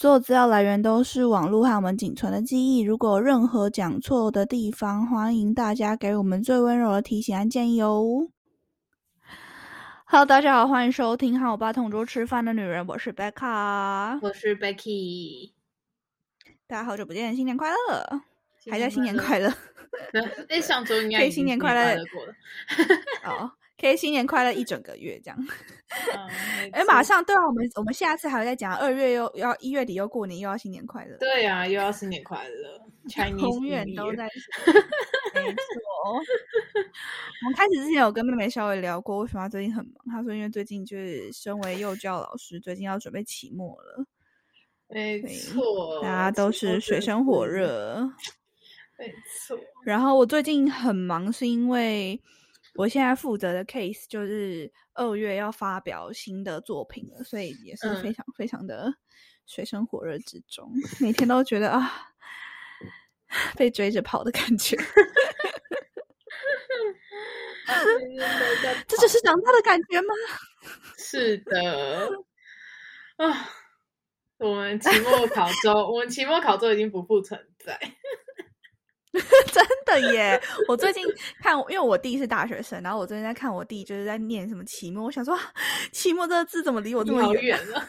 [0.00, 2.82] 所有资料来源都是网络和我们仅存的记忆。
[2.82, 8.28] 如果有任何讲错的地方，欢迎大家给我们最温柔的提醒和建议哦。
[10.04, 15.50] Hello，大家好，欢迎收听和我爸同桌吃饭的女人，我是 Becca，我是 Becky。
[16.68, 18.22] 大家好久不见，新年快乐！
[18.70, 19.52] 还在新年快乐？
[20.48, 22.32] 哎，上周应该可以新年快乐过了。
[23.24, 23.50] 哦。
[23.80, 25.38] 可以新年快乐一整个月这样，
[26.72, 31.16] 哎，马上对啊，我们我们下次还会再讲，二月又要一月底又过年，又要新年快乐。
[31.18, 32.80] 对啊，又要新年快乐，
[33.38, 34.24] 永远都在。
[35.34, 39.94] 没错，我们开始之前有跟妹妹稍微聊过，为什么她最近很忙？
[40.10, 44.04] 她说因为最近就是身为幼教老师，最近要准备期末了。
[44.88, 48.10] 没错，大家都是水深火热。
[48.98, 49.06] 没
[49.46, 52.20] 错，然后我最近很忙，是因为。
[52.78, 58.94] 我现在负责的 case 就是二月要发表新的作品了，所以也是非常非常的
[59.46, 61.90] 水深火热之中，每天都觉得啊，
[63.58, 64.76] 被追着跑的感觉。
[68.86, 70.14] 这就是长大的感觉吗？
[70.96, 72.08] 是的。
[73.16, 73.50] 啊，
[74.38, 77.76] 我们期末考周，我们期末考周已经不复存在。
[79.52, 80.40] 真的耶！
[80.68, 81.02] 我最近
[81.40, 85.36] 看，因为我弟是大学生，然后我最近在看我弟就是在念什么期末，我想说，
[85.92, 87.82] 期末这个字怎么离我这么远了？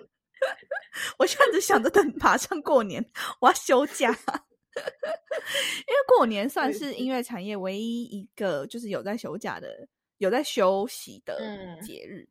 [1.18, 3.04] 我现在只想着等马上过年，
[3.40, 4.10] 我要休假，
[4.76, 11.40] 因为过年算是音乐产业唯一一个就是有在休假的、有在休息的
[11.82, 12.28] 节日，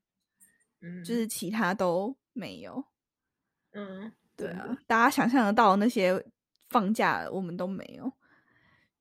[0.81, 2.85] 嗯，就是其他都没有。
[3.71, 6.23] 嗯，对啊，大家想象得到那些。
[6.73, 8.11] 放假我们都没有，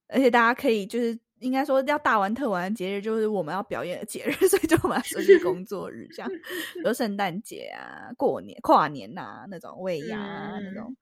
[0.09, 6.31] 而且大家可以就是应该说要大玩特玩的节日，就是我们要表演的节日， 所以就我们说是工作日，这样，
[6.75, 10.95] 比如圣诞节啊、过年、跨年呐那种、尾牙啊那种，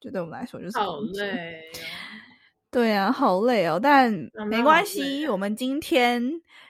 [0.00, 1.60] 就对我们来说就是好累。
[2.70, 4.10] 对啊，好累哦，但
[4.48, 6.22] 没关系，我们今天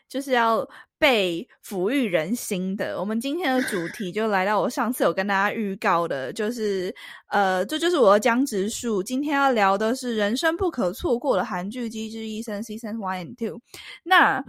[0.08, 0.66] 就是要。
[1.02, 6.94] 被抚育人心的，我们今天的主题就来到我上次有跟大家预告的，就是
[7.26, 9.02] 呃，这就是我的江直树。
[9.02, 13.60] 今天要聊的是人生不可错过的韩剧《机智医生》Season One and Two。
[14.04, 14.40] 那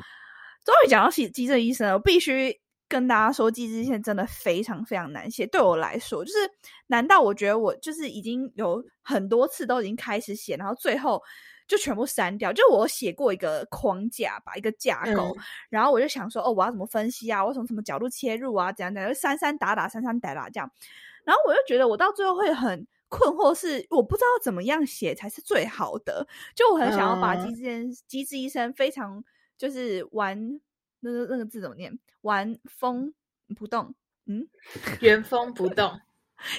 [0.63, 2.55] 终于讲到《机机智医生》，我必须
[2.87, 5.47] 跟大家说，《机智医生》真的非常非常难写。
[5.47, 6.37] 对我来说，就是
[6.85, 11.19] 难道我觉得我就是已经有很多次都已经开始写，然后最后。
[11.67, 12.51] 就全部删掉。
[12.53, 15.35] 就我写过一个框架吧，一个架构，
[15.69, 17.43] 然后我就想说，哦，我要怎么分析啊？
[17.43, 18.71] 我从什么角度切入啊？
[18.71, 19.13] 怎样怎样？
[19.13, 20.71] 删删打打，删删打打这样。
[21.23, 26.27] 然后我就觉得，我到最后会很困惑，是我不知道怎么样写才是最好的。
[26.55, 29.23] 就我很想要把机智机智医生非常
[29.57, 30.59] 就是玩
[30.99, 31.97] 那个那个字怎么念？
[32.21, 33.13] 玩风
[33.55, 33.93] 不动，
[34.25, 34.47] 嗯，
[35.01, 35.99] 原封不动。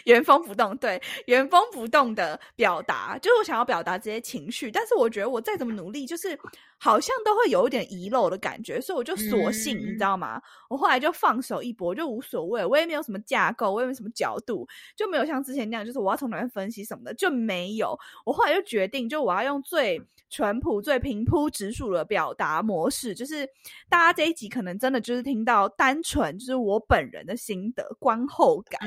[0.04, 6.38] 原封不动，对，原封不动的表达，就是我想要表达这些情绪，但是我觉得我再怎么努力，就是
[6.78, 10.40] 好像都会有一点遗漏的感觉，所以我就索性，你知道吗？
[10.68, 17.98] 我后来就放手一搏，就无所谓，我也没有什么架构，我也没什么角度，就没有像之前那样，就是我要从哪边分析什么的，就没有。
[18.24, 23.48] 我后来就决定，就我要用最淳朴、最平铺直述的表达模式，就是
[23.88, 28.80] 大家这一集可能真的就是听到单纯就是我本人的心得、观后感，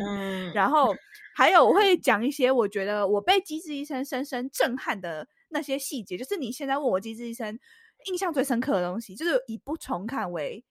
[0.54, 0.94] 然后。
[1.36, 7.56] 还有，我会讲一些我觉得我被《机智医生》深深震撼的那些细节，就是你现在问我《机智医生》
[8.12, 10.64] 印象最深刻的东西，就是以不重看为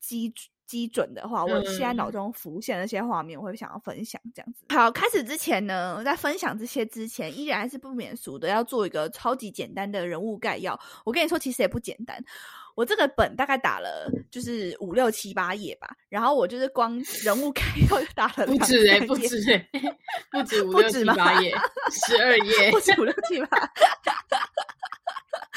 [0.00, 0.32] 基
[0.66, 4.64] 基准的话，我现在脑中浮现那些画面，我会想要分享这样子。
[4.70, 10.78] 好，开始之前呢，在分享这些之前，依然是不免俗的，要做一个超级简单的人物概要。
[11.04, 12.24] 我跟你说，其实也不简单。
[12.74, 19.68] 我这个本大概打了就是五六七八页吧，然后我就是光人物概要就打了不止哎，不止哎，
[20.30, 21.54] 不止五六七八页，
[21.90, 23.48] 十二页，不止五六七八。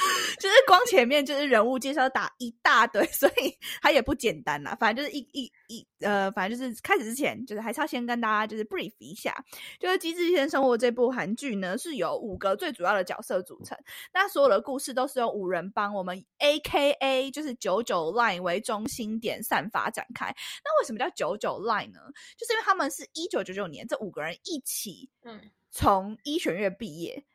[0.39, 4.75] 就是光前面就是人物介绍打一大堆， 所以它也不简单啦。
[4.79, 9.35] 反正就是一一一呃，反正就是开始之前，就是还是要先跟大家就是 brief 一下，
[9.79, 13.77] 就是《机智医生生活》这部韩剧呢，是由五个最主要的角色组成。
[14.13, 20.27] 那所有的故事都是由五人帮我们 A K A 就是九九 line 为中心点散发展开。
[20.63, 21.99] 那为什么叫九九 line 呢？
[22.37, 25.39] 就是因为他们是一九九九年这五个人一起嗯
[25.71, 27.23] 从医学院毕业，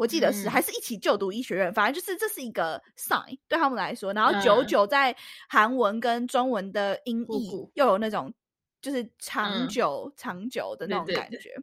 [0.00, 4.14] 我记得是还是一起就读医学院，反正就是这是一个 sign 对他们来说。
[4.14, 5.14] 然后九九在
[5.46, 8.32] 韩文跟中文的音译又有那种
[8.80, 11.54] 就是长久长久的那种感觉。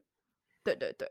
[0.64, 1.10] 对对对。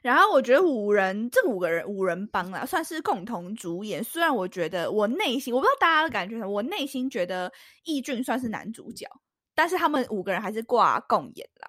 [0.00, 4.02] 然后我觉得五人这五个人五人帮啊，算是共同主演。
[4.02, 7.52] 虽然我觉得我内心我不知道大家的感觉，我内心觉得
[7.84, 9.06] 易俊算是男主角，
[9.54, 11.68] 但是他们五个人还是挂共演啦。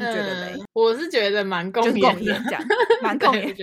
[0.00, 0.62] 你觉得嘞？
[0.72, 2.62] 我是觉得蛮共演的，这样
[3.02, 3.54] 蛮共演。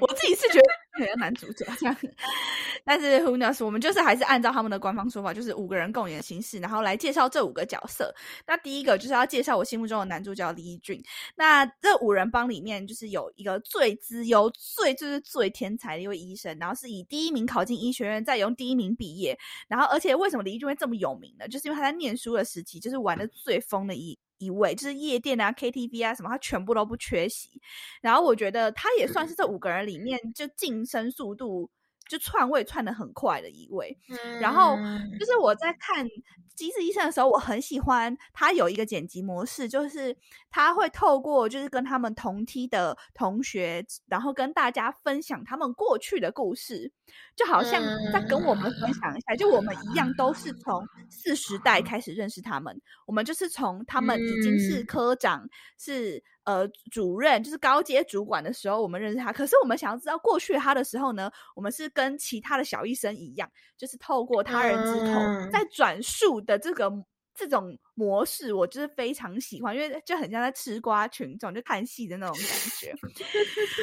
[0.00, 1.96] 我自己是觉得男主角这样，
[2.84, 3.64] 但是 Who knows？
[3.64, 8.14] 我们就是还是按照他们的官方说法，就是五个人共演的形式，然后来介绍这五个角色。
[8.46, 11.02] 那第一个就是要介绍我心目中的男主角李义俊。
[11.36, 19.36] 那这五人帮里面就是有一个最资优、最就是最天才的一位医生，然后是以第一名考进医学院，再用第一名毕业。
[19.68, 21.46] 然后而且为什么李义俊会这么有名呢？
[21.48, 24.18] 就是因为他在念书的时期就是玩的最疯的一。
[24.38, 27.60] 一位就是夜店啊、KTV 啊什么，他全部都不缺席。
[28.00, 31.70] 然后我觉得他也算是这五个人里面就晋升速度
[32.08, 33.98] 就串位串的很快的一位。
[34.40, 34.76] 然后
[35.18, 36.06] 就是我在看。
[36.54, 40.16] 机智医生的时候，我很喜欢他有一个剪辑模式，就是
[40.52, 46.92] 他会透过就是跟他们同梯的同学，然后跟大家分享他们过去的故事，
[47.34, 56.22] 就好像在跟我们分享一下，就我们一样都是从四十代开始认识他们，我们就是从他们已经是科长是。
[56.44, 59.32] 呃，主任就是高阶主管的时候，我们认识他。
[59.32, 66.92] 可是我们想要知道过去他的时候呢，我们是跟其他的小医生一样，就是透过他人之口在转述的这个
[67.34, 72.46] 这种模式，我就是非常喜欢，因为就很像在吃瓜群众就看戏的那种感
[72.78, 72.94] 觉。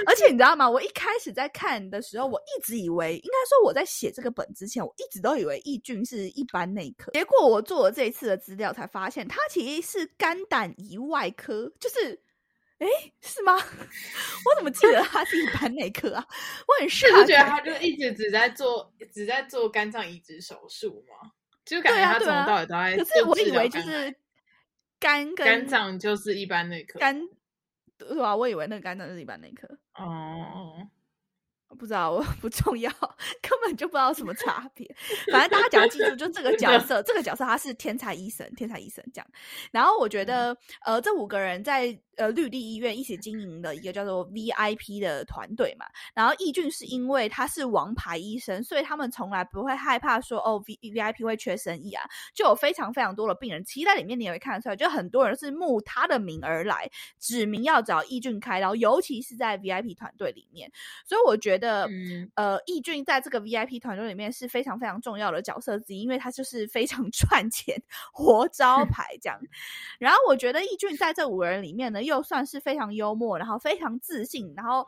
[0.05, 0.69] 而且你知道吗？
[0.69, 7.11] 我一开始在看的时候，我一直以为，应该说我在写这个本之前，我一直都以为易俊是一般内科。
[7.13, 12.21] 结果我做了这一次的资料，才发现他其实是肝胆胰外科，就是。
[12.81, 12.87] 哎，
[13.21, 13.53] 是吗？
[14.45, 16.25] 我怎么记得他是一般内科啊？
[16.67, 21.31] 我很是觉得他就一直只在做，只在做肝脏移植手术嘛，
[21.63, 22.97] 就感觉他从头到尾都在。
[22.97, 24.15] 可是我以为就是
[24.99, 27.21] 肝跟肝脏就是一般内科，肝
[27.99, 28.35] 对吧？
[28.35, 29.67] 我以为那个肝脏是一般内科。
[29.93, 30.89] 哦。
[31.77, 32.91] 不知道，我 不重要，
[33.41, 34.89] 根本就不知道什么差别。
[35.31, 39.27] 反正大家只要记住，就这个 角色，这个角色他是天才医生，天才医生这样。
[39.71, 41.97] 然后我觉得，呃，这五个人在。
[42.17, 45.87] 呃，绿地医院一起经营的一个叫做 VIP 的团队嘛。
[46.13, 52.03] 然后易俊是因为他是王牌医生，所以他们从来不会害怕说哦 V VIP 会缺生意啊。
[52.35, 56.87] 就有非常非常多的病人，其实在里面你也会看得出来，就很多人是慕他的名而来，
[57.17, 60.69] 指名要找易俊开刀，尤其是在 VIP 团队里面。
[61.07, 61.60] 所以我觉得，
[62.35, 67.81] 呃，易俊在这个 VIP 团队里面是非常非常重要的角色之一，因为他就是非常 赚钱
[68.11, 69.39] 活招牌这样。
[69.97, 72.01] 然后我觉得易俊在这五个人里面呢。
[72.01, 74.85] 又算是非常幽默，然后非常自信，然后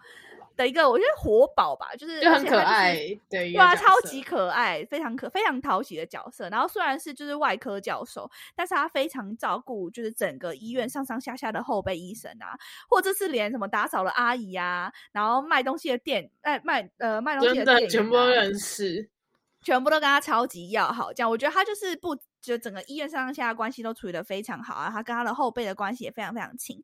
[0.55, 2.95] 的一个，我觉得活宝吧，就是就很可爱，
[3.29, 6.49] 对，哇，超级可爱，非常可非常讨喜的角色。
[6.49, 12.57] 然后虽然是就是外科教授，但是他非常照顾，就是整个医院上上下下的后备医生啊，
[12.89, 19.09] 或者是连什么打扫的阿姨啊，然后卖东西的店，卖卖呃卖东西的店，全部都认识，
[19.63, 21.11] 全部都跟他超级要好。
[21.13, 22.17] 这样，我觉得他就是不。
[22.43, 26.77] 就整个医院上下关系都处理的非常好啊，他跟他的后辈的关系也非常非常亲。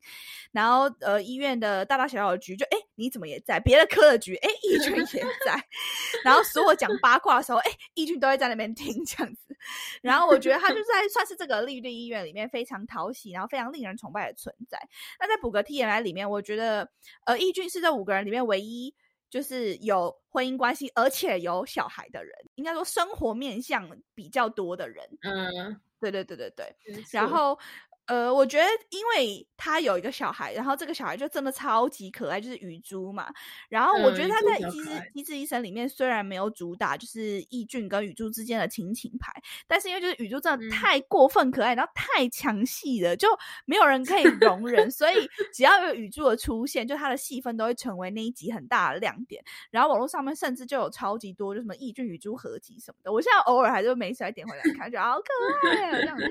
[0.52, 3.60] 然后呃，医院的大大小小的局，就哎你怎么也在？
[3.60, 5.62] 别的科的局，哎义俊也在。
[6.24, 9.54] 然后所有讲八卦的时候，哎义俊都会在那边听这样子。
[10.00, 14.80] 然后我觉得他就在算是这个绿地医院里面非常讨喜，然后非常令人崇拜的存在。
[15.18, 16.88] 那在补个 T M I 里面，我觉得
[17.26, 18.94] 呃义俊是这五个人里面唯一。
[19.30, 25.08] 就是有婚姻关系，而且有小孩的人，应该说生活面向比较多的人。
[25.22, 26.76] 嗯，对对对对对，
[27.10, 27.58] 然后。
[28.06, 33.28] 呃，我觉得因为他有一个小孩，然后这个小孩就真的超级可爱，就是雨珠嘛。
[33.68, 39.32] 然后我觉得他在《机智机智医生》里面虽然没有主打就是义俊跟雨珠之间的亲情牌，
[39.68, 43.28] 但是因为就是雨珠真的太过分可爱，然后太强戏了，就
[43.64, 45.14] 没有人可以容忍，所以
[45.54, 49.40] 只要有雨珠的出现，就他的戏份都会成为那一集很大的亮点。
[49.70, 56.26] 然后网络上面甚至就有超级多就什么义俊雨珠合集什么的，我现在偶尔还是没事来点回来看，觉得好可爱啊这样子。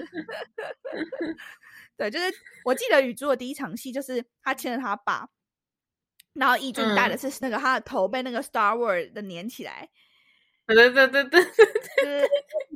[2.00, 5.28] 对，就是我记得雨珠的第一场戏，就是他牵着他爸，
[6.32, 9.90] 然后义俊戴的是那个他的头被那个 Star Wars 的粘起来。
[10.66, 11.44] 对对对对对
[12.04, 12.30] 对，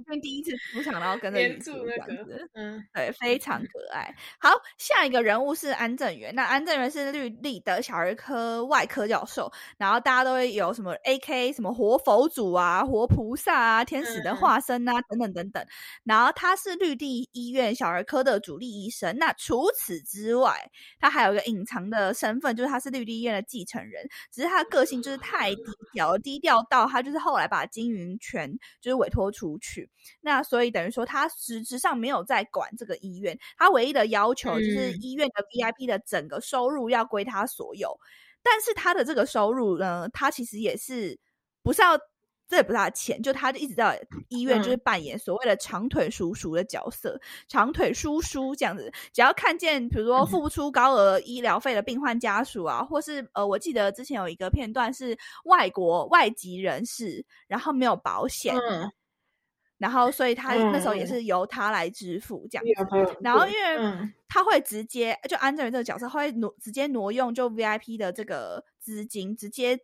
[0.07, 4.13] 跟第一次出场，然后跟着女主这样子，嗯，对，非常可爱。
[4.39, 15.65] 好，下一个人物是安正元，那安正元是绿立的小儿科外科教授，然后大家都会有什么 A K 什么活佛祖啊、活菩萨啊、天使的化身啊等等等等。
[16.03, 19.17] 然后他是绿地医院小儿科的主力医生。
[19.17, 20.69] 那除此之外，
[20.99, 24.07] 他还有一个隐藏的身份，就是他是绿地医院的继承人。
[24.31, 29.89] 只是他的个性就是太低调，低调到他就是后来把金云权就是委托出去，
[30.21, 37.97] 那所以等于说他实质上没有在管这个医院，他唯一的要求就是医院的 VIP 的整个收入要归他所有，
[38.41, 41.19] 但是他的这个收入呢，他其实也是
[41.61, 41.97] 不是要
[42.45, 58.53] 这也不是他钱，就他就一直在医院就是扮演所谓的长腿叔叔的角色，长腿叔叔这样子，只要看见比如说付不出高额医疗费的病患家属啊，或是呃，我记得之前有一个片段是外国外籍人士，然后没有保险。
[59.83, 63.17] 然后，所以他那时候也是由他来支付这样子。
[63.19, 69.77] 然后，因为他会直接就安正元这个角色会挪直接挪用就 VIP 的这个资金，直接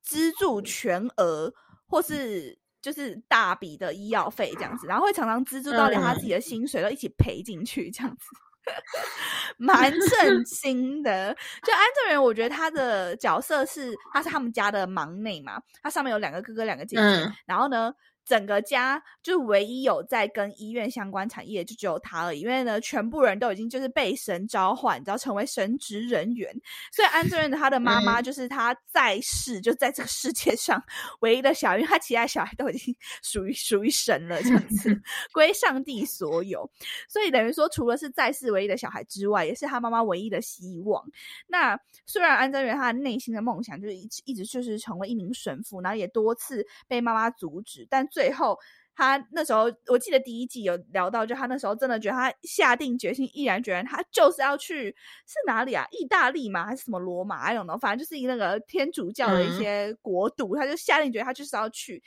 [0.00, 1.52] 资助全额
[1.88, 4.86] 或是就是大笔的医药费这样子。
[4.86, 8.26] 然后会常常资助到连他自己的薪水都一起赔进去这样子，
[9.58, 11.36] 蛮震惊的。
[11.64, 17.32] 就安正元，我觉得他的角色是他是他们家的忙内嘛，他上面有两个哥哥，两个姐姐。
[17.44, 17.92] 然后呢？
[18.24, 22.40] 整个家就唯一有在跟医院相关产业，就只有他而已。
[22.40, 26.52] 因为呢，全部人都已经就是被神召唤，你知道，成为神职人员。
[26.92, 30.82] 所以安正院 的他的妈妈就是他在世就在这个世界上
[31.20, 35.00] 唯一的小，因为他其他小孩都已经 属于属于神了，这样子
[35.32, 36.68] 归上帝所有。
[37.08, 41.04] 所以等于说，除了是在世唯一的小孩之外，也是他妈妈唯一的希望。
[41.48, 48.58] 那虽然安正元他内心的梦想就是一直一直就是成为一名神父，然后也多次被妈妈阻止，但最后，
[48.94, 54.94] 他那时候我记得第一季有聊到，就他那时候真的觉得他下定决心，毅然决然，他就是要去
[55.26, 55.86] 是哪里啊？
[55.90, 56.66] 意大利嘛？
[56.66, 57.38] 还是什么罗马？
[57.38, 62.02] 哎呦呢，反正就是那个天主教的一些国度，他就下定决心，他就是要去，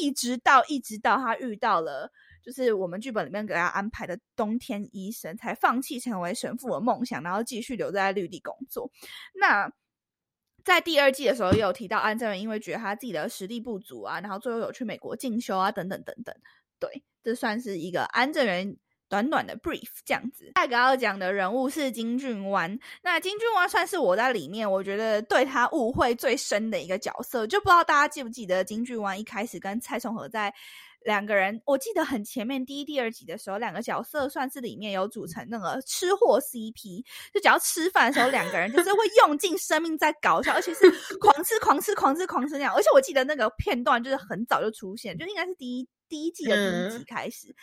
[0.00, 2.10] 一直到一直到他遇到了，
[2.42, 8.90] 就是我们剧本里面给他安排的冬天医生，才放弃成为神父的梦想，然后继续留在绿地工作。
[9.38, 9.70] 那。
[10.64, 16.34] 在第二季的时候，也有提到安正元，因为觉得他自己的实力不足啊，然后最后有去美国进修啊，等等等等。
[16.78, 18.76] 对，这算是一个安正元
[19.08, 20.52] 短短的 brief 这样子。
[20.56, 30.52] 下一个要讲的人物是金俊湾，那金俊湾算是我在里面我觉得对他误会最深的一个角色，就不知道大家记不记得金俊湾一开始跟蔡松和在。
[31.04, 42.74] 两个人，我记得很前面第一、第二集的时候，两个角色算是里面有组成那个吃货 CP，就只要吃饭的时候，两个人就是会用尽生命在搞笑，而且是 狂吃、狂吃、狂吃、狂吃那样。
[42.74, 47.54] 而且我记得那个片段就是很早就出现，就应该是第一第一季的第一集开始。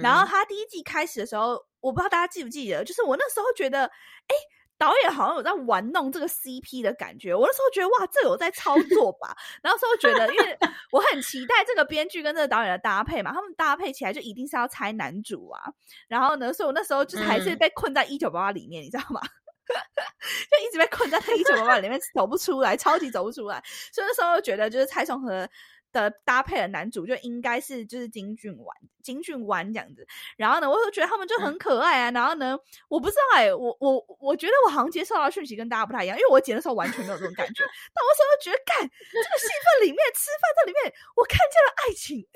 [0.00, 4.34] 然后他第一季开始的时候，我不知道大家记不记得，就是我那时候觉得，哎。
[4.76, 9.36] 导演好像有在玩弄这个 CP 的感觉，我那时候觉得哇，这有在操作吧。
[9.62, 10.58] 然后时候觉得，因为
[10.90, 15.62] 我很期待这个编剧跟这个导演的搭配嘛，他们搭配起来就一定是要猜男主啊。
[16.08, 19.20] 然后呢，所以我那时候就是还是被困在一九八八里面，你知道吗？
[19.64, 23.62] 就一直被困在一九八八里面走不出来，超级走不出来。
[23.92, 25.48] 所以那时候觉得，就是蔡松和。
[25.94, 30.04] 的搭配的男主就应该是就是金俊丸，金俊丸这样子。
[30.36, 32.10] 然后呢，我就觉得他们就很可爱啊。
[32.10, 32.58] 然后呢，
[32.88, 37.64] 我不知道哎，我我我觉得我好像接受到讯息跟大家不太一样，因为我剪的时候完全没有这种感觉。
[37.94, 42.26] 但我时候觉得，干这个戏份里面吃饭这里面，我看见了爱情。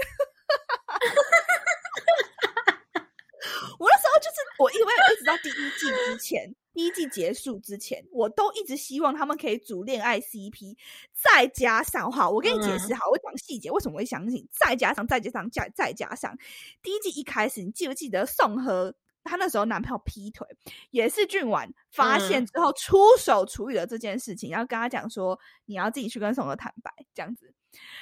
[3.78, 6.54] 我那时候就是我，因为一直到第一季之前。
[6.78, 10.76] 第一季结束之前，我都一直希望他们可以组恋爱 CP，
[11.12, 16.38] 再加上哈，我跟你解释好，我讲细节为什么会相信，再加上再加上再再加上，
[16.80, 18.94] 第一季一开始，你记不记得宋和
[19.24, 20.46] 她那时候男朋友劈腿，
[20.90, 27.52] 也是俊婉发现之后出手处理了这件事情，然后跟他讲说你要自己去跟宋和坦白这样子，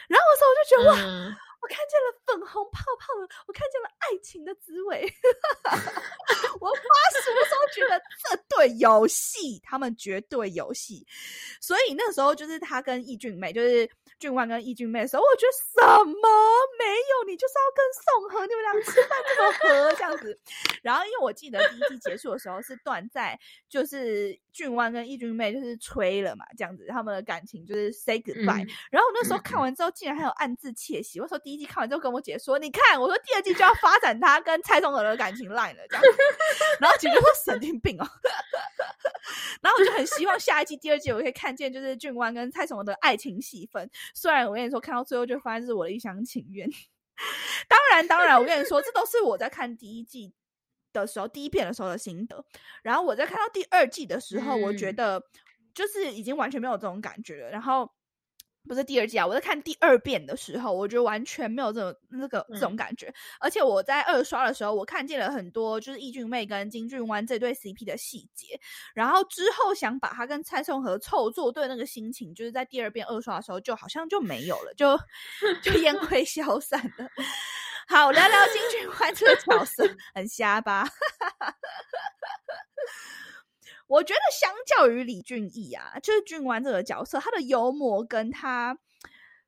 [0.07, 1.37] 然后我时候我就觉得哇。
[1.67, 5.03] 我看见了粉红泡泡的，我看见了爱情的滋味。
[6.61, 9.59] 我发什么时候觉得这对有戏？
[9.65, 11.05] 他们绝对有戏。
[11.61, 16.13] 所以那时候就是他跟易俊妹，就是俊万跟易俊妹的时候，我觉得什么
[16.79, 17.25] 没有？
[17.27, 20.39] 你就是要跟宋和你们俩吃饭这么合这样子。
[20.83, 23.37] 然后因为我记得第一季结束的时候是断在，
[23.69, 28.67] 就是俊万跟易俊妹就是吹了嘛，这样子他们的感情就是 say goodbye。
[28.91, 31.21] 然后我那时候看完之后，竟然还有暗自窃喜。
[31.21, 31.57] 我说第一。
[31.57, 36.05] 季看完之后跟我姐说：“你看，我说第二季就要发展他跟蔡宗和的感情烂了，这样。
[36.79, 38.07] 然后姐姐说神经病哦。
[39.63, 43.89] 然后我就很希望下一季、第二季我可以看见就是俊湾跟蔡崇的爱情戏份。
[44.13, 46.69] 虽然我跟你说看到最后就发现是我的一厢情愿。
[47.67, 50.35] 当然，当然，我跟你说这都是我在看第一季
[51.01, 52.45] 的时候第一遍的时候的心得。
[52.83, 55.23] 然后我在看到第二季的时候，我觉得
[55.75, 57.51] 就是已经完全没有这种感觉了。
[57.51, 57.91] 然后。
[58.69, 59.25] 不是第二季啊！
[59.25, 63.15] 我在看第二遍的时候，我觉得完全没有这种那个这种感觉。
[63.39, 68.59] 而且我在二刷的时候，我看见了很多就是易俊妹跟金俊湾这对 CP 的细节。
[68.93, 74.99] 然后之后想把他跟蔡颂和凑作对那个心情，就是在第二遍二刷的时候，就好像就没有了，就
[75.63, 77.09] 就烟 灰消散了。
[77.89, 80.87] 好，聊聊金俊欢这个角色，很瞎吧？
[83.87, 88.77] 我觉得相较于李俊毅啊，就是俊欢这个角色，他的幽默跟他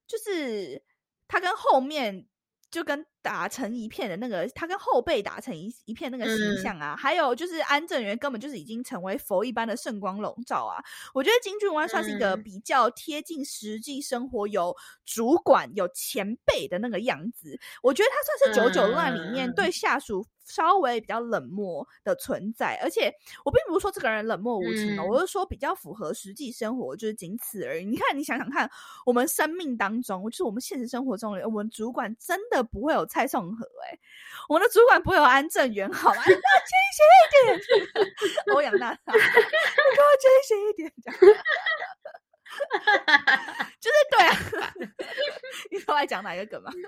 [0.07, 0.83] 就是
[1.27, 2.27] 他跟后面
[2.71, 10.83] 就跟打成一片的那个，他跟后背打成一一片那个形嗯象啊，还有就是安正元根本就是已经成为佛一般的圣光笼罩啊。
[11.15, 17.59] 我觉得金俊湾算是一个嗯比较贴近实际生活、有主管、有前辈的那个样子。
[17.83, 23.15] 我觉得他算是九九乱里面嗯对下属稍微比较冷漠的存在，而且
[23.45, 27.85] 我并不是说这个人冷漠无情哦，嗯我是说比较符合实际生活，就是仅此而已。
[27.85, 28.69] 你看，你想想看，
[29.05, 33.99] 我们生命当中，就是我们现实生活中，我们主管真的不会有蔡颂和哎、
[34.49, 36.23] 我们的主管不会有安正元，好吗？
[36.27, 38.11] 你给我 清醒一点，
[38.55, 41.41] 欧阳娜娜，你给我清醒一点，这样。
[43.81, 44.75] 就是对啊，
[45.71, 46.71] 你知道我在讲哪一个梗吗？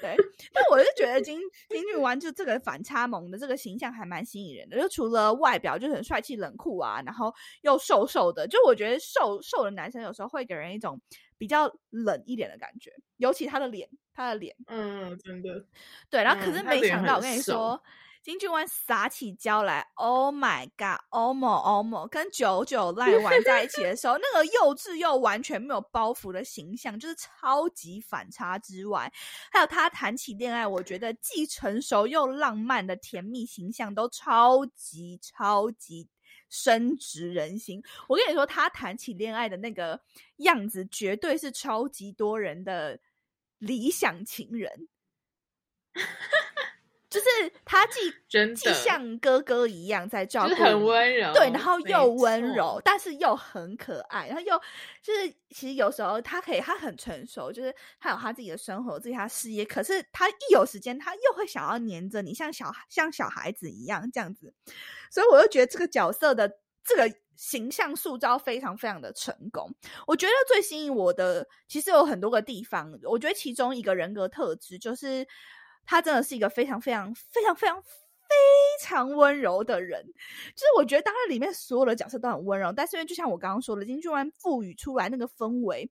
[0.00, 0.16] 对，
[0.52, 11.00] 但我是觉得金金俊湾就这个反差萌的这个形象还蛮吸引人的，就除了外表就很帅气冷酷啊，然后又瘦瘦的，就我觉得瘦瘦的男生有时候会给人一种
[11.38, 15.64] 比较冷一点的感觉，尤其他的脸，他的脸，嗯，真的，
[16.10, 17.82] 对，然后可是没想到，我跟你说瘦，
[18.26, 29.12] 金俊湾撒起娇来，Oh my god，Oh my，Oh my，跟九九 赖玩在一起的时候，那个幼稚又完全没有包袱的形象，就是超级反差之外，
[29.52, 36.08] 还有他谈起恋爱，我觉得既成熟又浪漫的甜蜜形象，都超级超级。
[36.48, 40.00] 深植人心，我跟你说，他谈起恋爱的那个
[40.38, 42.98] 样子，绝对是超级多人的
[43.58, 44.88] 理想情人。
[47.16, 48.12] 就是他既
[48.54, 54.60] 既像哥哥一样在照顾，就是很温柔，对，然后又温柔，但是又很可爱，然后又
[55.02, 64.52] 就是其实有时候他可以，他很成熟，就是他有他自己的生活，自己他事业，可是他一有时间，他又会想要黏着你，像小孩像小孩子一样这样子，
[65.10, 69.74] 所以我就觉得这个角色的这个形象塑造非常非常的成功。
[70.06, 75.26] 我觉得最吸引我的其实有很多个地方，我觉得其中一个人格特质就是
[75.86, 77.82] 他真的是一个非常非常非常非常。
[78.28, 78.34] 非
[78.84, 85.88] 常温柔的人，就是我觉得当然里面所有的角色都很温柔，但是因为就像我刚刚说的，金俊湾赋予出来那个氛围，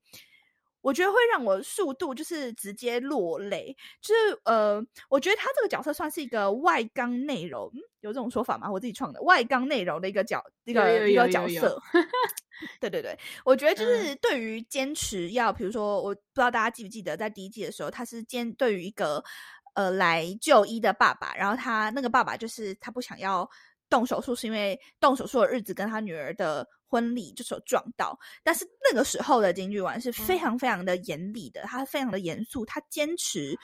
[0.82, 3.74] 我觉得会让我速度就是直接落泪。
[4.02, 8.70] 就是呃，我觉得他这个角色算是一个外刚内柔，嗯，有这种说法吗？
[8.70, 11.80] 我自己创的外刚内柔的一个角一个一个角色。
[12.80, 19.22] 对对对，我觉得就是对于坚持要，比如说，我不知道大家记不记得，在第一季的时候，他是坚对于一个
[19.76, 23.48] 呃来就医的爸爸，然后他那个爸爸就是他不想要
[23.88, 33.56] 动手术，是因为动手术的日子跟他女儿的婚礼就是有撞到，但是那个时候的金玉丸是非常非常的严厉的，他非常的严肃，他坚持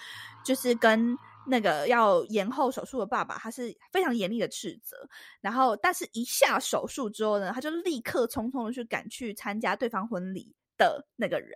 [0.45, 1.19] 就是跟。
[1.45, 4.97] 那个要延后手术的爸爸，他是非常严厉的斥责。
[5.41, 11.51] 然后，但是一下手术之后呢，他就立刻匆匆的去赶去参加对方婚礼的那个人。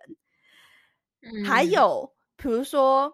[1.47, 3.13] 还嗯有，比如说，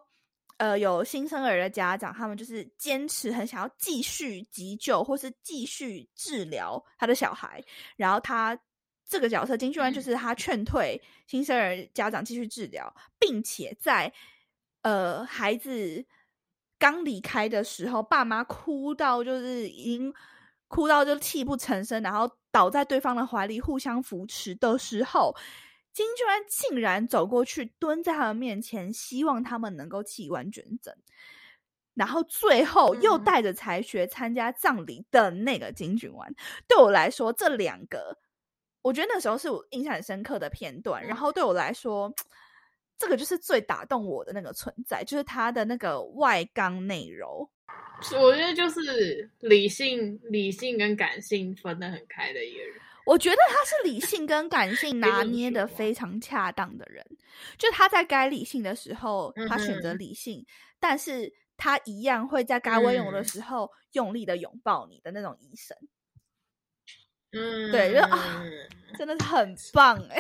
[0.59, 7.61] 呃，有新生儿的家长，他们就是坚持很想要继续急救或是继续治疗他的小孩，
[7.97, 8.57] 然后他
[9.05, 14.13] 这个角色金俊安就是他劝退新生儿家长继续治疗，并且在
[14.83, 16.05] 呃孩子
[16.79, 20.15] 刚离开的时候，爸妈哭到就是已经
[20.69, 25.35] 哭到就泣不成声，然后倒在对方的怀里互相扶持的时候。
[25.93, 30.95] 金俊安竟然走过去，蹲在他们面前，希望他们能够器官捐赠，
[31.95, 36.35] 然后最后又嗯带着才学参加葬礼的那个金俊安，
[36.67, 38.17] 对我来说，这两个
[38.81, 41.07] 我觉得那时候是我印象很深刻的片段。
[41.07, 42.13] 然后对我来说，
[42.97, 47.49] 这个就是最打动我的那个存在，就是他的那个外刚内柔。
[48.19, 52.75] 我觉得就是理性、理性跟感性分得很开的一个人。
[53.07, 57.07] 我觉得他是理性跟感性拿捏的非常恰当的人，
[57.57, 59.93] 就他在该理性的时候，他选择。
[59.95, 60.45] 理性，
[60.81, 63.25] 但是他一样会在该温柔的嗯。
[63.25, 65.77] 时候用力的拥抱你的那种医生，
[67.33, 68.43] 嗯，对就啊
[68.97, 70.17] 真的是很棒哎、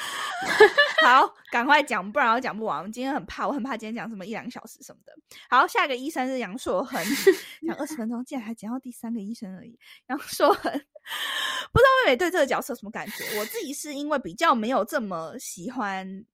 [1.04, 2.82] 好，赶快讲，不然我讲不完。
[2.82, 5.12] 我今天很怕，我很怕今天讲什么一两个小时什么的。
[5.48, 7.02] 好，下一个医生是杨硕恒，
[7.66, 9.78] 讲二十分钟，竟然还讲到第三个医生而已。
[10.08, 13.38] 杨硕恒，不知道妹妹对这个角色什么感觉？
[13.38, 16.24] 我自己是因为比较没有这么喜欢，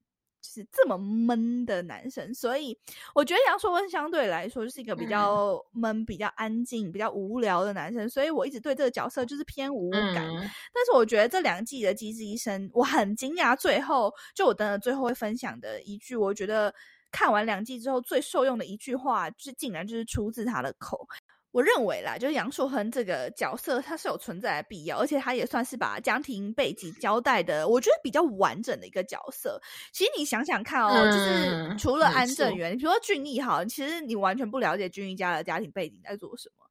[0.47, 2.79] 就是这么闷的男生，所以
[3.15, 10.25] 我觉得杨硕文相对来说就是一个比较闷、比较安静、比较无聊的男生，所以我一直对这个角色就是偏无感。
[10.29, 10.37] 嗯
[10.73, 16.73] 但是我觉得这两季的《机智医生》，我很惊讶，最后就我等了最后会分享的一句，我觉得
[17.11, 21.07] 看完两季之后最受用的一句话，就是竟然就是出自他的口。
[21.53, 29.59] 我认为啦，就是杨硕亨这个角色，他是有存在的必要，而且他也算是把家庭背景交代的，我觉得比较完整的一个角色。
[29.91, 36.65] 其实你想想看哦，就是除了安正元，你比如说俊逸哈，其实你完全不了解俊逸家的家庭背景在做什么。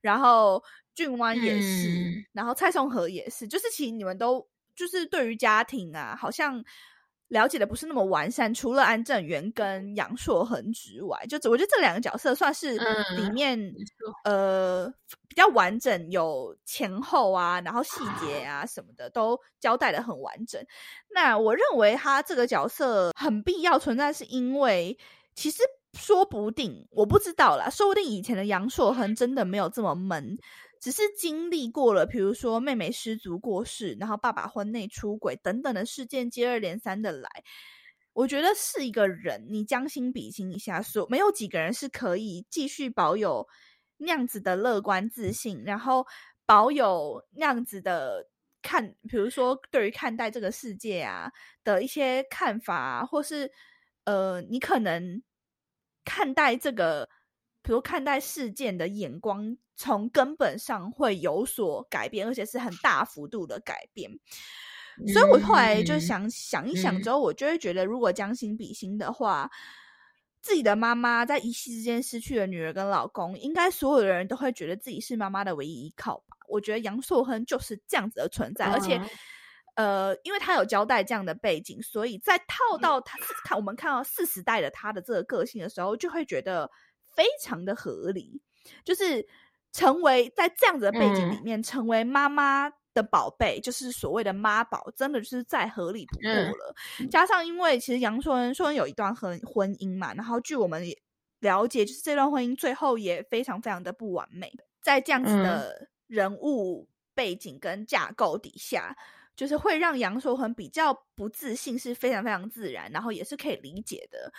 [0.00, 0.62] 然后
[0.94, 6.64] 俊湾也是，然后蔡松和也是，就是其实你们都就是对于家庭啊，好像。
[7.30, 12.76] 了解的不是那么完善，除了安正元跟杨硕恒之外，就我觉得这两个角色算是
[13.16, 13.58] 里面
[14.24, 14.92] 呃
[15.28, 20.60] 比较完整，有前后啊，然后细节啊什么的都交代的很完整。
[21.14, 24.98] 那我认为他这个角色很必要存在，是因为
[25.34, 25.62] 其实
[25.92, 30.36] 说不定我不知道啦，说不定以前的杨硕恒真的没有这么闷。
[30.80, 37.28] 只是经历过了，比如说妹妹失足过世，然后爸爸婚内出轨等等的事件接二连三的来，
[38.14, 43.46] 我觉得是一个人，你将心比心一下，说没有几个人是可以继续保有
[43.98, 46.06] 那样子的乐观自信，然后
[46.46, 48.26] 保有那样子的
[48.62, 51.30] 看，比如说对于看待这个世界啊
[51.62, 53.52] 的一些看法，或是
[54.04, 55.22] 呃，你可能
[56.04, 57.08] 看待这个。
[57.62, 64.10] 比如看待事件的眼光，从根本上会有所改变，而且是很大幅度的改变。
[65.10, 69.50] 所以我后来就想想一想之后，我就会觉得，如果将心比心的话，
[70.42, 76.36] 自己的妈妈在一夕之间失去了女儿跟老公，应该所有的人都会觉得自己是妈妈的唯一依靠吧。
[76.46, 79.00] 我觉得杨硕亨就是这样子的存在，而且，
[79.76, 86.70] 呃，因为他有交代这样的背景，所以在套到他看我们看到四十代的他的这个个性的时候，就会觉得。
[87.16, 88.40] 非常的合理，
[88.84, 89.26] 就是
[89.72, 96.74] 成为在这样子的背景里面，成为妈妈的宝贝，就是所谓的妈宝，真的就是再合理不过了。
[97.10, 100.82] 加上因为其实杨硕恩，硕恩有一段婚婚姻嘛，然后据我们
[101.38, 104.52] 了解，就是这段婚姻最后也非常非常的不完美。
[104.82, 108.96] 在这样子的人物背景跟架构底下，
[109.36, 114.32] 就是会让杨硕恩比较不自信，是非常非常自然，然后也是可以理解的。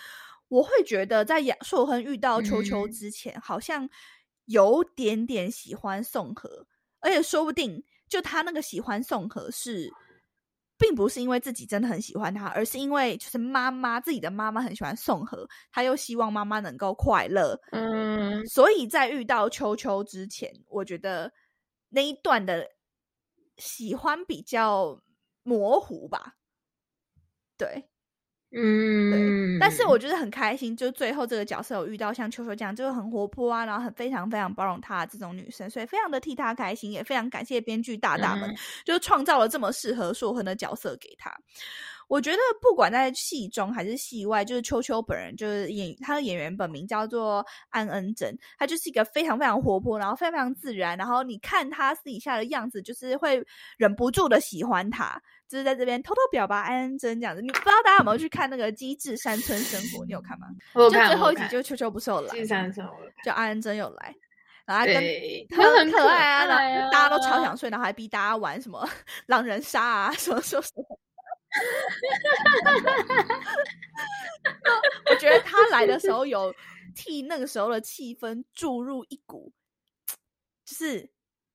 [0.50, 3.90] 我会觉得，在杨硕亨遇到秋秋之前，好像
[4.46, 6.68] 有点点喜欢宋和，
[7.00, 9.90] 而且说不定就他那个喜欢宋和是，
[10.78, 21.32] 并不是因为自己真的很喜欢他，而是因为就是妈妈自己的妈妈很喜欢宋和，他又希望妈妈能够快乐，嗯，所以在遇到秋秋之前，我觉得
[21.90, 22.68] 那一段的
[23.58, 25.02] 喜欢比较
[25.44, 26.36] 模糊吧，
[27.58, 27.91] 对。
[28.54, 41.34] 嗯，对，但是我觉得很开心，就最后这个角色有遇到像秋秋这样，就是很活泼啊，然后很非常非常包容她这种女生，所以非常的替她开心，也非常感谢编剧大大们，就创造了这么适合硕恒的角色给她。
[42.12, 53.42] 我觉得不管在戏中还是戏外，就是秋秋本人就是演他的演员本名叫做安恩珍，他就是一个非常非常活泼，然后非常非常自然，然后你看他私底下的样子，就是会
[53.78, 57.42] 忍不住的喜欢他，就是在这边偷偷表白安恩珍这样子。
[57.42, 60.04] 你不知道大家有没有去看那个《机智山村生活》？
[60.06, 60.48] 你有看吗？
[60.74, 62.34] 就最后一集，就秋秋不是有来，
[63.24, 64.14] 就安恩珍有来，
[64.66, 64.96] 然后跟
[65.50, 68.86] 他很可爱啊，然后大家都超想睡，然后还逼大家玩什么
[69.28, 71.00] 狼人杀啊，什么什么什么。
[75.10, 76.54] 我觉得他来的时候有
[76.96, 79.52] 替那个时候的气氛注入一股，
[80.66, 81.12] 就是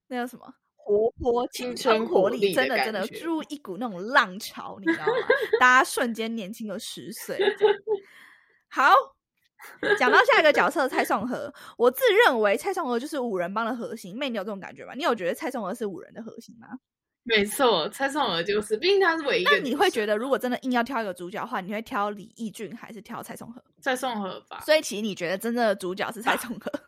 [0.08, 5.12] 那叫什么活泼、青春活力，真的真的注入一股那种浪潮，你知道吗？
[5.58, 7.38] 大家瞬间年轻了十岁。
[8.68, 8.92] 好，
[9.98, 14.16] 讲到下一个角色蔡颂和，我自认为蔡颂和就是五人帮的核心。
[14.16, 14.92] 妹，你有这种感觉吗？
[14.94, 16.68] 你有觉得蔡颂和是五人的核心吗？
[17.28, 19.44] 没错，蔡颂儿就是，毕竟他是唯一。
[19.44, 23.60] 那你会觉得，如果真的硬要挑一个主角的话，你会挑李义俊还是挑蔡颂和？
[23.82, 24.62] 蔡颂和吧。
[24.64, 26.72] 所以其实你觉得真正的主角是蔡颂和？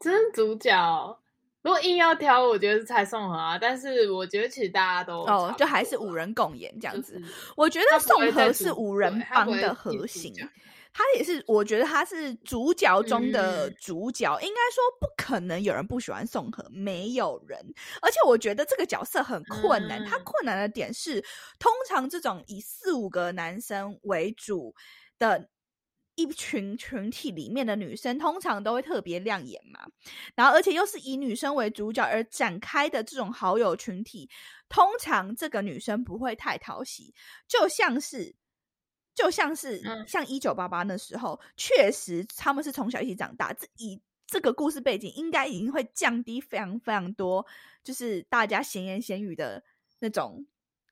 [0.00, 1.18] 真主角，
[1.60, 3.58] 如果硬要挑，我觉得是蔡颂和啊。
[3.58, 7.20] 但是我觉得其实大家都哦，就还是五人共演这样子。
[7.54, 10.32] 我觉得宋和是五人帮的核心。
[10.98, 14.40] 他也是，我觉得他是主角中的主角。
[14.40, 17.60] 应该说，不可能有人不喜欢宋和，没有人。
[18.00, 20.02] 而且，我觉得这个角色很困难。
[20.06, 21.22] 他困难的点是，
[21.58, 24.74] 通常这种以四五个男生为主
[25.18, 25.50] 的
[26.14, 29.86] 一群群体里面的女生，通常都会特别亮眼嘛。
[30.34, 34.30] 然后，而且又是以女生为主角而展开的这种好友群体，
[34.70, 37.12] 通常这个女生不会太讨喜，
[37.46, 38.34] 就像是。
[39.16, 47.46] 就像是像一九八八那时候，确实他们是从小一起长大，这以这个故事背景，应该已经会降低非常非常多，
[47.82, 49.62] 就是大家闲言闲语的
[50.00, 50.44] 那种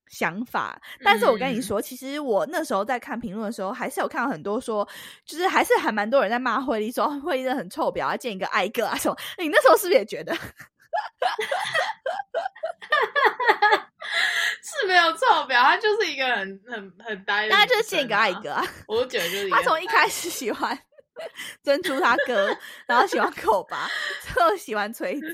[0.06, 4.88] 想法，但是我跟你嗯说，其实我那时候在看评论的时候，还是有看到很多说，
[5.26, 9.16] 就是还是还蛮多人在骂惠利，说哦惠利的很臭婊，要见一个爱个啊什么。
[9.38, 10.34] 你那时候是不是也觉得？
[14.62, 18.64] 是没有臭婊，他就是一个很很很呆大家就是见一个爱一个啊。
[18.86, 20.78] 我就觉得就是 他从一开始喜欢
[21.62, 23.88] 珍珠他哥，然后喜欢口巴，
[24.22, 25.28] 最后喜欢崔泽。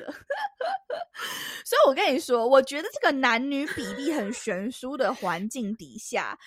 [1.65, 6.39] 所以我跟你说，我觉得这个男女比例很悬殊的环境底下，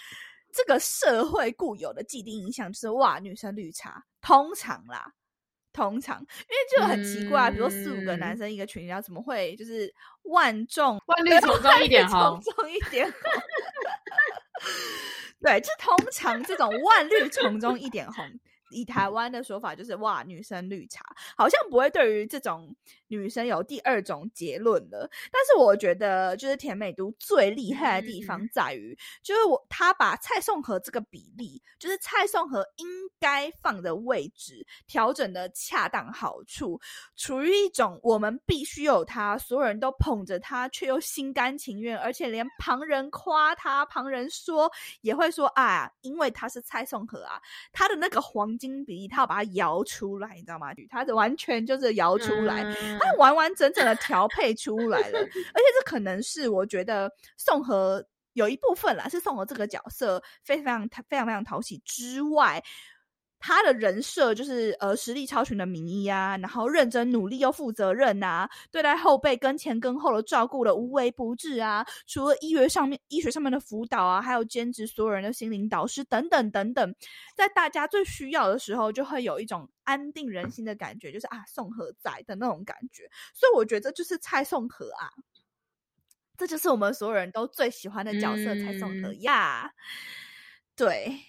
[0.54, 5.14] 这个社会固有的既定印象就是哇，女生绿茶，通常啦。
[5.74, 6.28] 通常，因为
[6.78, 13.20] 就很奇怪，比如说四五个男嗯生一个群，聊怎么会就是万众万绿丛中一点红万绿丛中一点红。
[15.42, 18.26] 对，就通常这种万绿丛中一点红，
[18.74, 21.04] 以台湾的说法就是哇，女生绿茶，
[21.38, 22.76] 好像不会对于这种
[23.08, 25.10] 女生有第二种结论了。
[25.32, 32.88] 但是我觉得，就是甜美都最厉害的地嗯方在于，就是我他把蔡颂和这个比例，就是蔡颂和应
[33.20, 36.80] 该放的位置调整的恰当好处，
[37.16, 47.40] 处于一种我们必须有他，所有人都捧着他，却又心甘情愿，而且连旁人夸他、旁人说也会说啊，因为他是蔡颂和啊，
[47.72, 50.68] 他的那个黄金比例，他要把它摇出来，你知道吗？
[50.90, 62.64] 他的完全就是摇出来，嗯它完完整整的调配 出来了，而且这可能是我觉得宋和有一部分啦，是宋和这个角色非常非常非常讨喜之外。
[63.46, 71.86] 他的人设就是呃实力超群的名医啊，然后认真努力又负责任呐、对待后辈跟前跟后的照顾的无微不至啊。
[72.08, 76.96] 除了医学上面医学上面的辅导啊，还有兼职所有人的心灵导师等等等等，
[77.36, 83.04] 在大家最需要的时候，就会有一种安定人心的感觉，就是啊宋和在的那种感觉。
[83.34, 85.12] 所以我觉得这就是蔡宋和啊，
[86.38, 89.74] 这就是我们所有人都最喜欢的角色，蔡宋和嗯呀。
[90.78, 91.20] 对，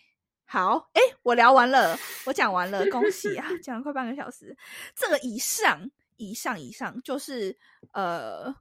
[0.54, 4.56] 好，哎，我聊完了，我讲完了，恭喜啊， 讲了快半个小时。
[4.94, 7.58] 这个以上、以上、以上，就是
[7.92, 8.54] 呃，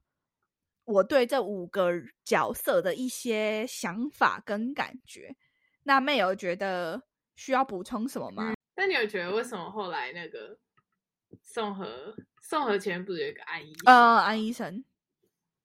[0.85, 1.91] 我对这五个
[2.25, 5.35] 角色的一些想法跟感觉。
[5.83, 7.03] 那妹有觉得
[7.35, 8.55] 需要补充什么吗？
[8.75, 10.57] 那你有觉得为什么后来那个
[11.43, 13.93] 宋和宋和前面不是有一个安医生？
[13.93, 14.83] 呃，安医生，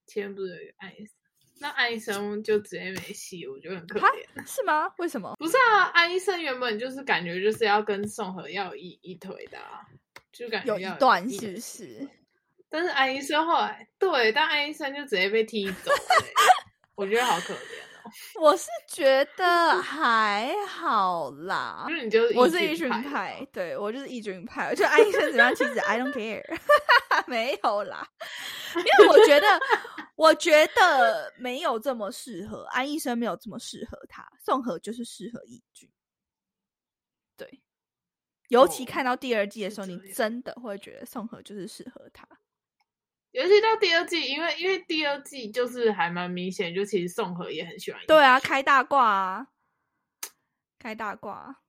[0.04, 1.14] 前面不是有一个安医生？
[1.60, 4.46] 那安医生就直接没戏，我觉得很可哈怜。
[4.46, 4.90] 是吗？
[4.98, 5.34] 为什么？
[5.38, 9.80] 不是啊，安医生原本就是感觉就是要跟宋和要一一腿的、啊，
[10.32, 12.08] 就感觉有一要段是不是？
[12.70, 16.32] 但是安医生后来对，但安医生就直接被踢走、欸，
[16.94, 18.10] 我觉得好可怜哦。
[18.40, 26.42] 我是觉得还好啦就，是你就是我是一群派嘛，对我就是一群派，就安医生怎么样，其实 I don't care，
[27.26, 28.06] 没有啦，
[28.76, 29.46] 因为我觉得，
[30.18, 35.88] 我觉得没有这么适合安医生，没有这么适合他，宋和就是适合义俊，
[37.36, 37.62] 对，
[38.48, 42.26] 尤其哦看到第二季的是时候，你真的会觉得宋和就是适合他，
[43.30, 48.04] 尤其到第二季，因为因为第二季就是还蛮明显，就其实宋和也很喜欢。
[48.08, 49.46] 对啊，，开大挂啊，
[50.80, 51.62] 开大挂。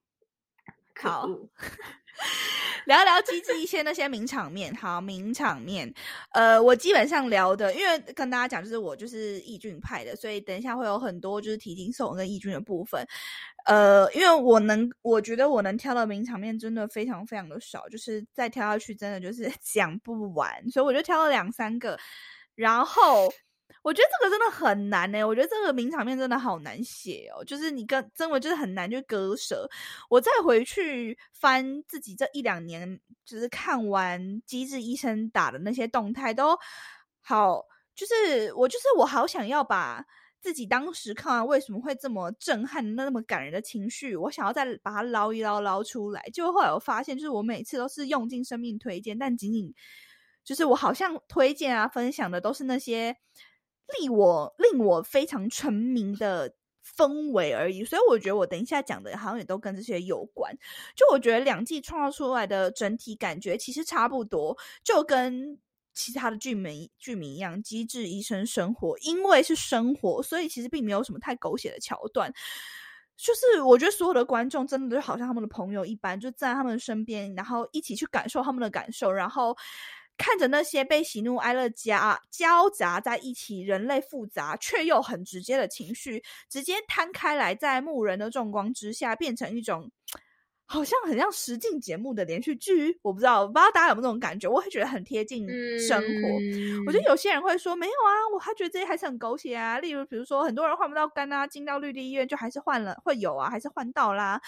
[0.99, 1.27] 好
[2.85, 4.73] 聊聊机智一些那些名场面。
[4.75, 5.93] 好，名场面，
[6.31, 13.05] 呃，我基本上聊的，因为跟大家讲，就是我就是义俊派的，所以等一下会有很多就是提金兽跟义俊的部分。
[13.65, 21.99] 呃，因为我能，我觉得我能挑的名场面真的非常非常的少，就是再挑下去真的就是讲不完，所以我就挑了两三个，
[22.55, 23.31] 然后。
[23.81, 29.69] 我觉得这个真的很难呢、我觉得这个名场面真的好难写哦，就是你跟真的就是很难去割舍。
[30.09, 36.57] 我再回去翻自己这一两年，就是看完《机智医生》打的那些动态，都
[37.21, 37.63] 好，
[37.95, 40.03] 就是我就是我好想要把
[40.41, 46.21] 自己当时看完为什么会这么震撼、那那么感人的情绪，我想要再把它捞一捞捞出来。
[46.33, 49.73] 结果后来我发现，就是我每次都是用尽生命推荐，但仅仅
[50.43, 53.15] 就是我好像推荐啊、分享的都是那些
[53.99, 60.53] 令我令我非常沉迷的氛围而已，所以我觉得我等一下讲的好像也都跟这些有关。
[60.95, 65.57] 就我觉得两季创造出来的整体感觉其实差不多，就跟
[65.93, 72.33] 其他的剧名剧名一样，《机智医生生活》，因为是生活，所以其实并没有什么太狗血的桥段。
[73.17, 79.53] 就是我觉得所有的观众真的就好像他们的朋友一般，就在他们身边，然后一起去感受他们的感受，然后
[80.19, 89.89] 看着那些被喜怒哀乐夹交杂在一起，人类复杂却又很直接的情绪，直接摊开来，在牧人的众光之下，变成一种
[90.65, 94.47] 好像很像实境节目的连续剧，我不知道，我不知道大家有没有这种感觉？
[94.47, 95.47] 我会觉得很贴近
[95.79, 96.29] 生活。
[96.85, 99.79] 我觉得有些人会说没有啊，我还觉得这些还是很狗血啊。
[99.79, 104.39] 例如，比如说很多人换不到肝啊，进到绿地医院就还是换了，会有啊，还是换到啦。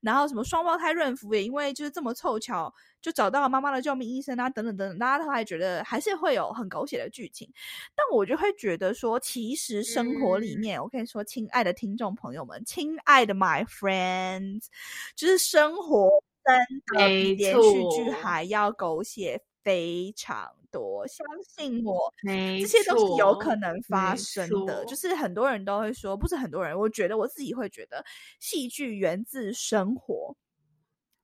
[0.00, 7.46] 然后什么双胞胎妊妇也因为就是这么凑巧就找到了妈妈的救命医生啊，等等等等，大家都还觉得还是会有很狗血的剧情。
[7.94, 14.68] 但我就会觉得说，其实生活里面，我跟你说，亲爱的听众朋友们，亲爱的 my friends，
[15.14, 15.66] 就是生。
[15.66, 16.08] 生活
[16.44, 16.56] 真
[16.96, 24.84] 的比连续剧还要狗血非常多，相信我，这些都是有可能发生的。
[24.84, 28.04] 就是很多人都会说，不是很多人，我觉得我自己会觉得，
[28.38, 30.36] 戏剧源自生活，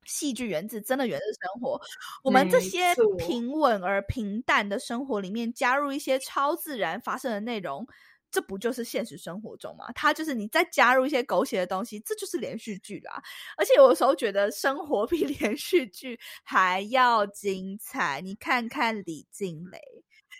[0.05, 1.81] 戏剧源自真的源自生活。
[2.23, 7.87] 我们这些平稳而平淡的生活里面，加入一些超自然发生的内容。
[8.31, 9.93] 这不就是现实生活中吗？
[9.95, 13.23] 它就是你再加入一些狗血的东西，这就是连续剧啦。
[13.59, 18.23] 而且有时候觉得生活比 连续剧还要精彩。
[18.23, 19.79] 你看看李静蕾，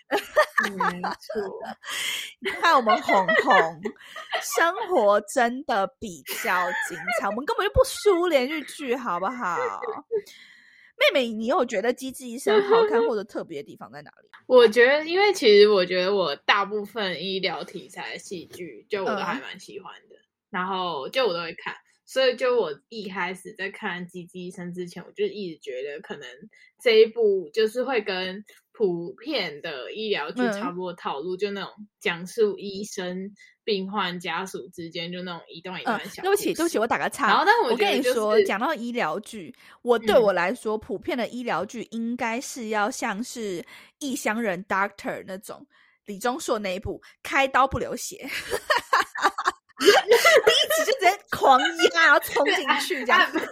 [0.09, 1.59] 没错，
[2.39, 3.81] 你看我们红红，
[4.41, 9.57] 生活真的比较精彩，我们根本就不输连续剧，好不好？
[10.95, 14.29] 妹妹，你有觉得《机智医生》好看或者特别的地方在哪里？
[14.45, 20.15] 我觉得，因为其实我觉得我大部分医疗题材戏剧，就我都还蛮喜欢的，
[20.51, 21.75] 然后就我都会看。
[22.05, 26.27] 所以，就我一开始在看《吉吉医生》之前，我就一直觉得可能
[26.81, 33.33] 这一部就是会跟普遍的医疗剧差不多套路，就那种讲述医生。
[33.65, 36.21] 病患家属之间就那种一段一段小。
[36.21, 37.27] 对不起，对不起，我打个岔。
[37.29, 43.61] 然后，但我跟你说，讲到医疗剧，我对我来说，普遍的医疗剧应该是要像是
[43.99, 45.65] 《异乡人》Doctor 那种
[46.07, 48.29] 李钟硕那一部，开刀不流血，
[50.83, 53.39] 就直接狂压，然后冲进去这样子。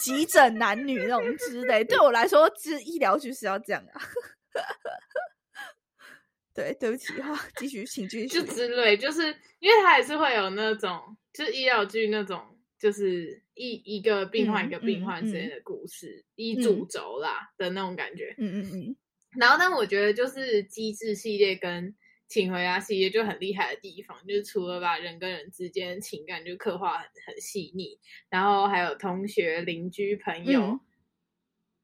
[0.00, 4.00] 急诊男女那种之类，对我来说，其实医疗剧是要这样啊。
[6.54, 8.26] 对，对不起哈，继续，请继续。
[8.26, 9.22] 就之类，就是
[9.60, 18.34] 因为他还是会有那种，就是医疗剧那种，就是一一个病患一个病患之间的故事，一主轴啦的那种感觉。
[18.38, 18.96] 嗯嗯嗯。
[19.38, 21.94] 然后，但我觉得就是机制系列跟
[22.28, 27.98] 请回答系列就很厉害的地方，就是除了把人跟人之间情感就刻画很很细腻，
[28.30, 30.78] 然后还有同学、邻居、朋友。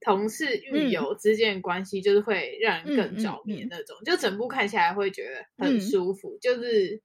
[0.01, 3.97] 同事、狱友之间的关系，就是会让人更着迷那种。
[4.05, 7.01] 就整部看起来会觉得很舒服，就是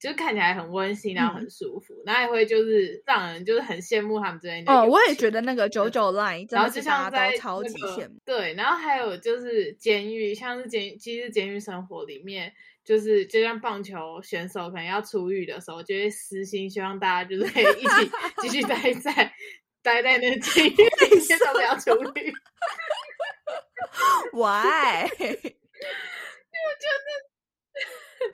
[0.00, 1.94] 就是看起来很温馨，然后很舒服。
[2.04, 4.62] 那也会就是让人就是很羡慕他们之间。
[4.66, 8.14] 哦，我也觉得那个九九 line，然后就像在超级羡慕。
[8.24, 12.52] 对，然后还有就是监狱，像是监其实监狱生活里面，
[12.84, 18.10] 就是就像棒球选手可能要出狱的时候，就会私心希望大家就是可以一起
[18.42, 19.32] 继续待在。
[19.80, 22.32] 待在那监狱里面都不要出狱。
[24.34, 25.08] Why？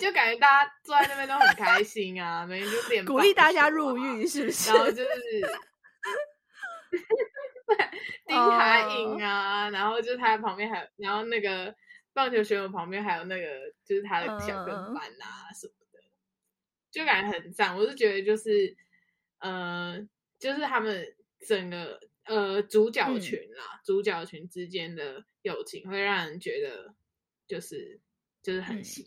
[0.04, 4.70] 就感觉大家坐在那边都很开心啊，每天就点鼓励大家入狱，是不是？
[4.70, 5.10] 然后就是
[8.26, 11.74] 丁海颖啊，然后就是他旁边还有，然后那个
[12.12, 16.00] 棒球选手旁边还有那个，就是他的小跟班啊什么的，
[16.90, 17.74] 就感觉很赞。
[17.76, 18.76] 我是觉得就是，
[19.38, 20.06] 呃，
[20.38, 21.14] 就是他们。
[21.46, 26.94] 整个呃主角群啦，主角群之间的友情会让人觉得
[27.46, 28.00] 就是
[28.42, 29.06] 就是很喜。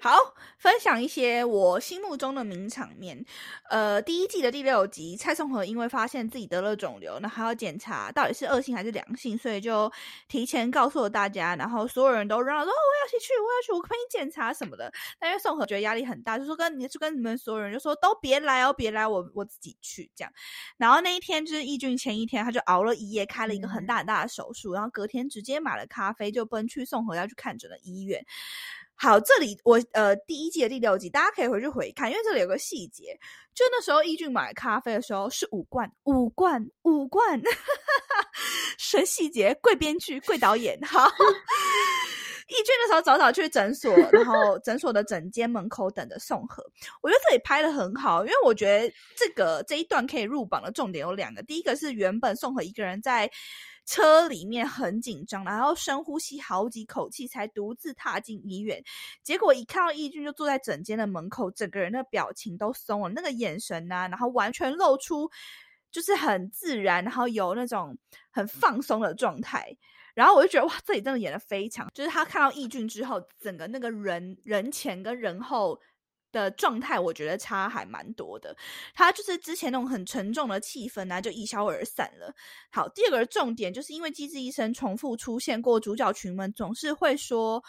[0.00, 0.16] 好，
[0.58, 3.24] 分享一些我心目中的名场面。
[3.68, 9.90] 呃，第一季的第六集，蔡松和因为发现自己得了肿瘤，那还要检查到底是恶性还是良性，所以就
[10.28, 11.56] 提前告诉了大家。
[11.56, 20.32] 然后所有人都嚷说：“哦，我要去，我要去，我陪你检查什么的。”但因为宋和觉得压力很大，就说跟你就跟你们所有人就说都别来哦，别来，我我自己去这样。
[20.76, 28.24] 然后那一天就是义俊前一天，他就熬了一夜，开了一个很大很大的手术，然后隔天直接买了咖啡，就奔去宋和要去看诊的医院。
[29.00, 33.16] 好，这里我呃第一季的第六集，大家可以回去回看，因为这里有个细节，
[33.54, 37.40] 就那时候易俊买咖啡的时候是五罐，五罐，五罐，
[38.76, 40.76] 神细节，贵编剧，贵导演。
[40.82, 41.06] 好，
[42.48, 46.60] 易俊的时候早早去诊所，然后诊所的诊间门口等着送盒。
[47.00, 53.30] 我觉得这里拍的很好，因为我觉得这个这一段可以入榜的重点有两个，第一个是原本送和一个人在。
[53.90, 58.84] 车里面很紧张，然后深呼吸好几口气，才独自踏进医院。
[59.22, 65.30] 结果一看到义俊就坐在诊间的门口，整个人的表情都松了，那个眼神呐，然后完全露出
[65.90, 67.96] 就是很自然，然后有那种
[68.30, 69.74] 很放松的状态。
[70.14, 75.80] 然后我就觉得哇，这里真的演的非常，就是他看到义俊之后，整个那个人人前跟人后。
[76.38, 78.56] 的状态，我觉得差还蛮多的。
[78.94, 82.34] 他就是之前那种很沉重的气氛呢，就一消而散了。
[82.70, 87.62] 好，第二个重点就是因为《机制医生》重复出现过，主角群们总是会说，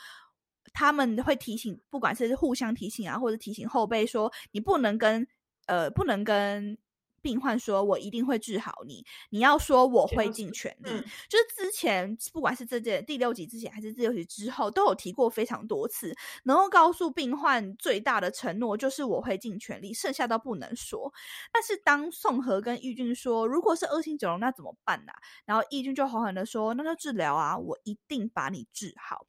[0.74, 5.28] 他们会提醒，不管是互相提醒啊，或者提醒后辈说，你不能跟
[5.66, 6.78] 呃，不能跟。
[7.22, 10.90] 病患说：“我一定会治好你。”你要说：“我会尽全力。”
[11.30, 21.14] 就是之前不管是这件第六集之前还是第六集之后，都有提过非常多次，能够告诉病患最大的承诺就是我会尽全力，剩下都不能说。
[21.52, 25.14] 但是当宋和跟义俊说：“如果是恶性肿瘤，那怎么办呢？”
[25.46, 29.26] 然后义俊就狠狠的说：“那就治疗啊，我一定把你治好。”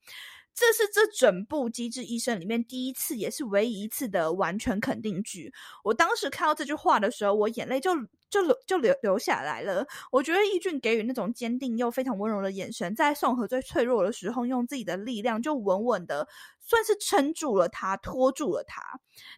[0.55, 5.53] 这是这整部《机智医生》里面第一次，也是唯一一次的完全肯定句。
[5.83, 7.91] 我当时看到这句话的时候，我眼泪就
[8.29, 9.87] 就流就流流下来了。
[10.13, 16.29] 我觉得易俊给予那种坚定又非常温柔的眼神，在宋河最脆弱的时候，用自己的力量就稳稳的
[16.71, 18.81] 算是撑住了他，拖住了他。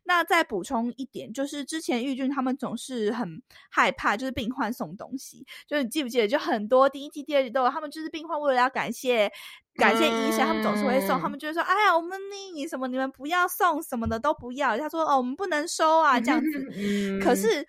[0.05, 5.47] 那再补充一点，就是之前玉俊他们总是很害怕，就是病患送东西。
[5.66, 9.33] 就是你记不记得，就很多第一季、第二季都有，他们就是病患为了要感谢。
[9.74, 12.20] 感谢医生，他们总是会送，他们就会说：“哎呀，我们
[12.55, 17.66] 你什么，你们不要送什么的都不要。”他说：“哦，我们不能收啊，这样子。”可是，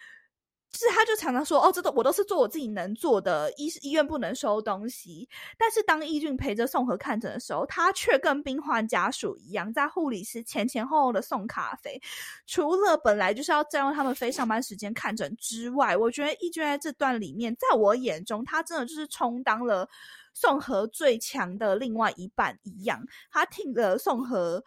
[0.80, 12.02] 是他就常常说：“哦，这都我都是做我自己能做的，医医院不能收东西。”但是当义俊陪着宋和看诊的时候，他却跟病患家属一样，在护理师前前后后的送咖啡。
[12.46, 19.88] 除了本来就是要占用他们非上班时间看诊之外，我觉得义俊在这段里面，在我眼中，他真的就是充当了。
[20.36, 24.64] 宋和最强的另外一半一样，他替了宋和，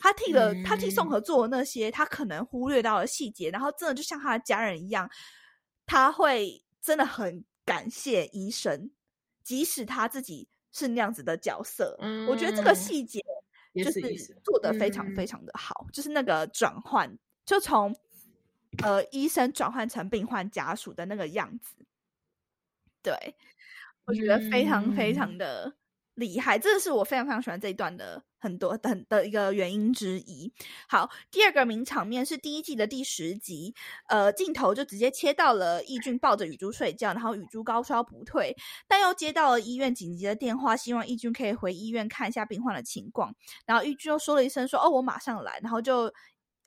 [0.00, 5.08] 他替了他替宋和做那些他可能忽略到的细节，然后真的就像他的家人一样，
[5.86, 8.90] 他会真的很感谢医生，
[9.42, 11.98] 即使他自己是那样子的角色。
[12.28, 13.20] 我觉得这个细节
[13.74, 14.00] 就是
[14.42, 17.94] 做的非常非常的好，就是那个转换，就从
[18.82, 21.74] 呃医生转换成病患家属的那个样子，
[23.02, 23.34] 对。
[24.06, 25.76] 我觉得非常非常的
[26.14, 30.52] 厉害，这是我非常非常喜欢这一段的很多很的一个原因之一。
[30.88, 33.74] 好，第二个名场面是第一季的第十集，
[34.08, 38.56] 呃，镜头就直接切到了义俊抱着雨珠睡觉，然后雨珠高烧不退，
[38.86, 43.34] 但又接到了医院紧急的电话，希望义俊可以回医院看一下病患的情况。
[43.66, 46.12] 然后义俊又说了一声说：“哦，我马上来。”然后就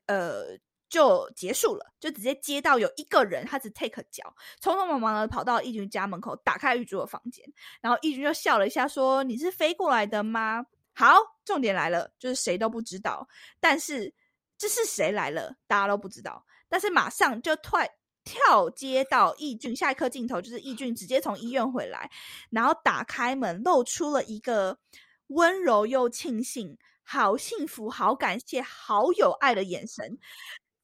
[0.07, 0.57] 呃。
[0.89, 7.45] 就结束了，就直接接到有一个人，他只 take 脚，匆匆忙忙的跑到义军家门口，打开玉珠的房间，
[7.81, 10.65] 然后义军就笑了一下，说：“你是飞过来的吗？”
[10.95, 11.15] 好，
[11.45, 13.27] 重点来了，就是谁都不知道，
[13.59, 14.13] 但是
[14.57, 16.43] 这是谁来了，大家都不知道。
[16.69, 17.79] 但是马上就跳
[18.23, 22.09] 跳接到义俊，下一颗镜头就是义俊直接从医院回来，
[22.49, 24.79] 然后打开门，露出了一个
[25.27, 30.17] 温柔又庆幸、好幸福、好感谢、好有爱的眼神。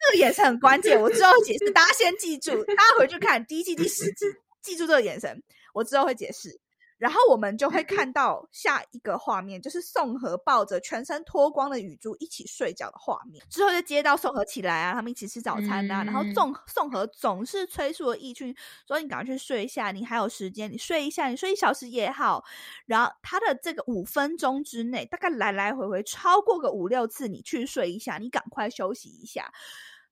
[0.06, 4.26] 这个眼神很关键，我之后解释，大家先记住，大家回去看第一季第十集，
[4.62, 5.42] 记住这个眼神，
[5.74, 6.60] 我之后会解释。
[7.00, 13.44] 然后我们就会看到下一个画面，就是宋和抱着全身脱光的雨珠一起睡觉的画面。
[13.50, 16.02] 之后就接到宋和起来啊，他们一起吃早餐啊。
[16.06, 18.56] 然后宋宋和总是催促了义俊
[18.88, 22.46] 说：“你赶快去睡一下，你还有时间，你睡一下，你睡一小时也好。”
[22.86, 29.52] 然后他的这个五分钟之内，大概来来回回超过个五六次，你去睡一下，你赶快休息一下。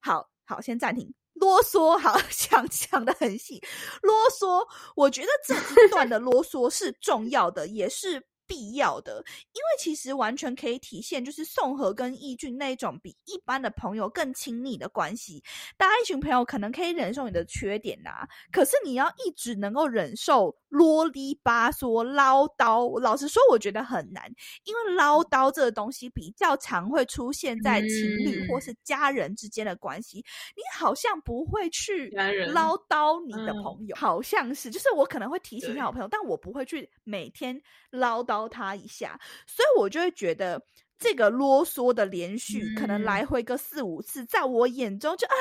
[0.02, 1.98] 好好，先暂停啰嗦。
[1.98, 3.62] 好，讲讲的很细，
[4.02, 4.68] 啰嗦。
[4.96, 8.31] 我觉得这一段的啰嗦是重要的，也是。
[8.52, 9.24] 必要的，
[9.54, 15.42] 因为其实完全可以体现，就是宋和跟义俊那种比一般的朋友更亲密的关系。
[15.78, 23.00] 大家一群朋友可能可以忍受你的缺点呐，可是你要一直能够忍受啰里吧嗦、唠叨。
[23.00, 24.30] 老实说，我觉得很难，
[24.66, 30.18] 因为唠叨这个东西比较常会出现在情侣或是家人之间的关系。
[30.18, 32.10] 你好像不会去
[32.50, 38.41] 唠叨你的朋友，好像是，就是我可能会提醒一下我朋友，但我不会去每天唠叨。
[38.48, 40.62] 他一下，所以我就会觉得
[40.98, 45.34] 这个啰嗦的连续，可能来回个四五次，在我眼中就啊，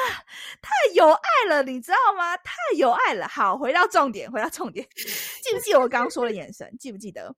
[0.62, 2.36] 太有爱了，你知道吗？
[2.38, 3.28] 太有爱了。
[3.28, 6.76] 好，回到重点，回到重点，记不记得我刚刚说的眼神？
[6.78, 7.34] 记不记得？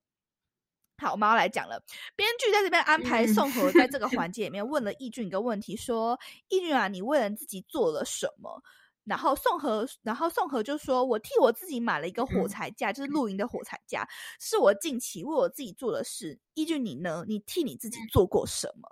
[0.98, 1.82] 好，我们要来讲了。
[2.14, 8.62] 编剧在这边安排宋和在这个环 节里面问了易俊一个问题，说：“易俊啊，你为了自己做了什么？”
[9.04, 16.38] 然后宋和，然后宋和就说：“我替我自己买了一个火柴架，就是露营的火柴架，是我近期为我自己做的事。
[16.54, 17.24] 义俊，你呢？
[17.26, 18.88] 你替你自己做过什么？”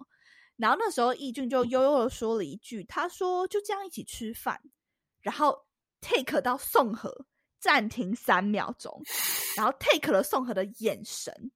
[0.56, 4.60] 然后那时候义俊就悠悠的说了一句：“他说就这样一起吃饭。”
[5.22, 5.56] 然后
[6.00, 7.26] take 到宋和
[7.60, 9.02] 暂停三秒钟，
[9.56, 11.52] 然后 take 了宋和的眼神，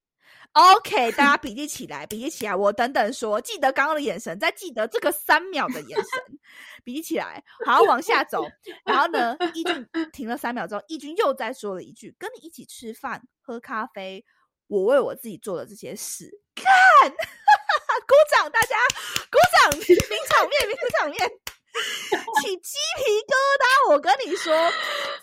[0.55, 2.55] OK，大家笔记起来，笔记起来。
[2.55, 6.39] 我等等说，记得刚刚的眼神，再记得这个三秒的眼神，
[6.85, 7.43] 笔记起来。
[7.65, 8.45] 好，往下走。
[8.85, 14.23] 然后呢，义军停了三秒钟，义军又再说了一句：“跟你一起吃饭、喝咖啡，
[14.67, 16.65] 我为我自己做的这些事。”看，
[17.11, 18.77] 鼓掌，大家
[19.29, 21.29] 鼓掌，名场面，名场面。
[22.41, 23.91] 起鸡皮疙瘩！
[23.91, 24.53] 我跟你说，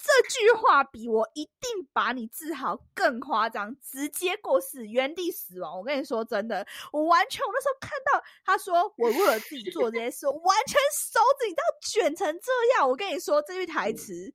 [0.00, 5.78] 这句话比我一定把你治好更夸张，直接过世，原地死亡。
[5.78, 12.88] 我跟你说真的，我完全，我那时候看到他说我为了自己做这些事，我完全手指你知道卷成这样。
[12.88, 14.32] 我跟你说这句台词，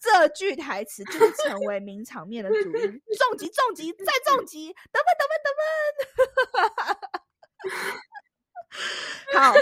[0.00, 5.52] 这句台词就是成为名场面的主音， 重击，重击，再重击，等等，等等，
[6.54, 7.20] 等等。
[9.36, 9.52] 好，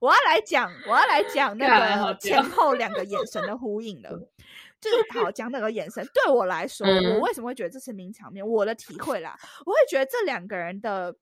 [0.00, 4.10] 我要来讲，我要来讲那个前后两个眼神的呼应了。
[4.80, 8.46] 就是好讲那个眼神，对我来说，我为什么会觉得这是名场面？
[8.46, 11.14] 我的体会啦，我会觉得这两个人的。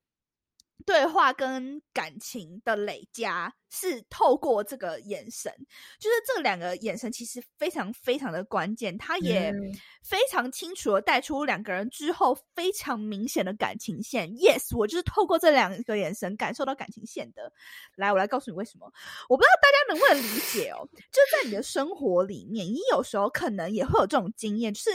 [0.85, 5.53] 对话跟感情的累加是透过这个眼神，
[5.99, 9.53] 就是这两个眼神其实非常非常的关键，他也
[10.01, 14.29] 非常清楚的带出两个人之后非常明显的感情线。
[14.31, 17.51] Yes，我就是透过这两个眼神感受到感情线的。
[17.95, 18.91] 来，我来告诉你为什么。
[19.27, 24.89] 我不知道大家能不能理解哦，就在你的生活里面，你有时候可能也会有这种经验，就是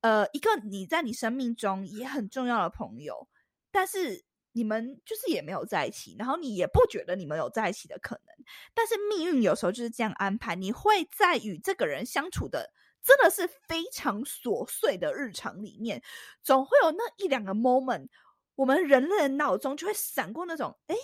[0.00, 3.28] 呃，一个你在你生命中也很重要的朋友，
[3.70, 4.27] 但是。
[4.52, 8.34] 你们就是也没有在一起，然后你也不觉得你们有在一起的可能，
[8.74, 10.54] 但是命运有时候就是这样安排。
[10.56, 12.72] 你会在与这个人相处的
[13.02, 16.02] 真的是非常琐碎的日常里面，
[16.42, 18.08] 总会有那一两个 moment，
[18.56, 20.96] 我们人类的脑中就会闪过那种，哎，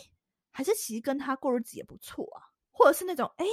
[0.51, 3.47] 还是其实跟他过日子也不错啊，或者是那种，哎，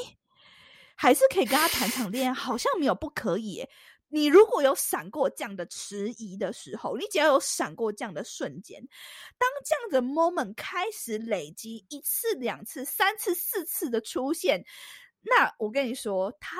[0.95, 3.67] 还是可以跟他谈场恋爱，好像没有不可以。
[4.13, 8.85] 你如果有闪过这样的迟疑的时候，你只要有闪过这样的瞬间，
[9.37, 14.65] 当这样的 moment 开始累积一次、两次、三次、四次的出现，
[15.21, 16.57] 那我跟你说，他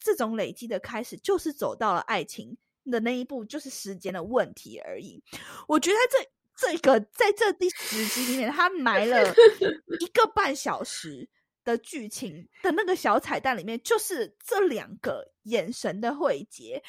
[0.00, 2.56] 这种累积的开始就是走到了爱情
[2.90, 5.22] 的那一步，就是时间的问题而已。
[5.68, 9.34] 我觉得这这个在这第十集里面，他埋了
[10.00, 11.28] 一个半小时。
[11.66, 16.80] 的剧情的那个小彩蛋里面，就是这两个眼神的汇结，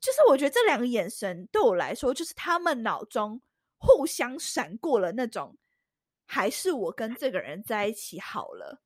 [0.00, 3.38] 就是我觉得这两个眼神对我来说，就是他们脑中
[3.76, 5.54] 互相闪过了那种，
[6.24, 8.80] 还是我跟这个人在一起好了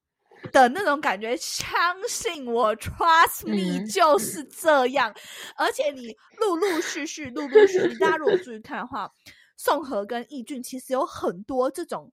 [0.51, 1.37] 的那种感觉。
[1.37, 1.73] 相
[2.09, 5.15] 信我，trust me，就是这样。
[5.55, 9.09] 而且你陆陆续续、陆陆续续，大家如果注意看的话，
[9.57, 12.13] 宋和跟易俊其实有很多这种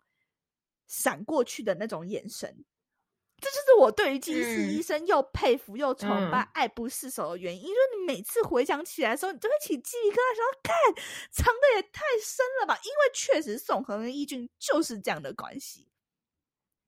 [0.86, 2.64] 闪过去的那种眼神。
[3.40, 7.62] 这就是我对于金丝医生又佩服又崇拜、爱不释手的原因。
[7.62, 10.76] 就是你每次回想起来的时候，你都会起鸡皮疙瘩，说：“看，
[11.32, 15.88] 藏的也太深了吧！”因为确实宋恒跟义俊就是这样的关系，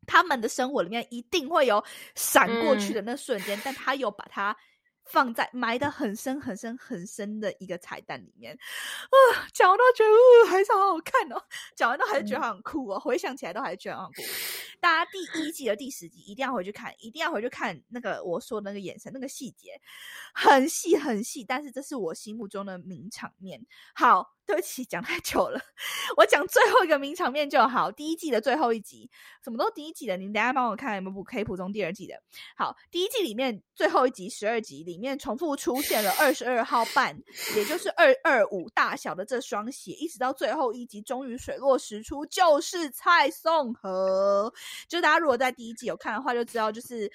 [0.07, 1.83] 他们的生活里面一定会有
[2.15, 4.57] 闪过去的那瞬间，但他又把它。
[5.09, 11.41] 放在埋的很深很深很深的一个彩蛋里面啊，讲完都觉得呃还是好好看哦，
[11.75, 14.21] 讲完都还是觉得很酷哦，回想起来都还是觉得很酷。
[14.79, 19.81] 大家第一季的第十集一定要回去看，一定要回去看那个我说的那个眼神那个细节，
[20.33, 23.65] 很细很细，但是这是我心目中的名场面。
[23.93, 24.38] 好。
[24.49, 25.61] 对不起，讲太久了，
[26.17, 27.91] 我讲最后一个名场面就好。
[27.91, 29.07] 第一季的最后一集，
[29.43, 32.15] 什么都第一季的，你等下帮我看有没有补可以补充第二季的。
[32.57, 37.15] 好，第一季里面最后一集十二集里面重复出现了二十二号半，
[37.55, 44.51] 也就是二二五大小的这双鞋，一直到最后一集终于水落石出，就是蔡颂和。
[44.87, 47.11] 就大家如果在第一季有看的话，就知道就是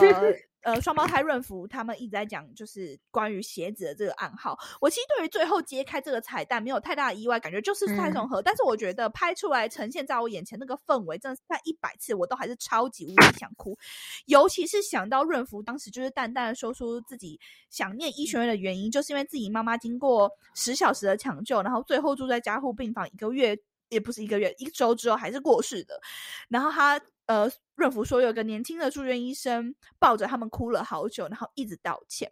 [0.00, 0.34] 呃。
[0.64, 4.58] 呃，双胞胎润福他们一直在讲，就是关于鞋子的这个暗号。
[4.80, 8.40] 我其实对于最后揭开这个彩蛋没有太大的意外，感觉就是蔡崇和。
[8.40, 13.78] 但是我觉得拍出来呈现在我眼前那个氛围，真的是看一百次我都还是超级无敌想哭。
[14.24, 17.38] 尤其是想到润福当时就是淡淡的说出自己
[17.68, 23.54] 想念医学院的原因，就是因为自己妈妈经过十小时的抢救，然后最后住在加护病房一个月，
[23.90, 26.00] 也不是一个月，一周之后还是过世的。
[26.48, 26.98] 然后他。
[27.26, 32.30] 呃，润福说有个年轻的住院医生抱着他们哭了好久，然后一直道歉，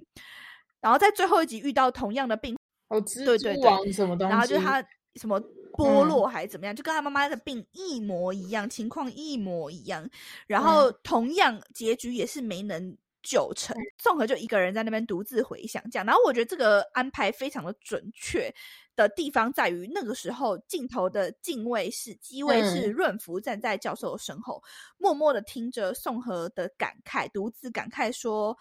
[0.81, 2.57] 然后在最后一集遇到同样的病，
[2.89, 4.85] 哦，对对对，什么东西，然后就是他
[5.15, 5.41] 什么
[5.73, 10.09] 剥落还是怎么样，就跟他妈妈的病一模一样，情况一模一样，
[10.47, 18.55] 然后同样结局也是没能救成，宋和就一个人在那边独自回想这样，然后我觉得这个安排非常的准确。
[18.95, 24.63] 的地方在于，那个时候镜头的敬畏是机位是润福站在教授的身后，
[24.99, 28.57] 默默的听着宋和的感慨，独自感慨说：“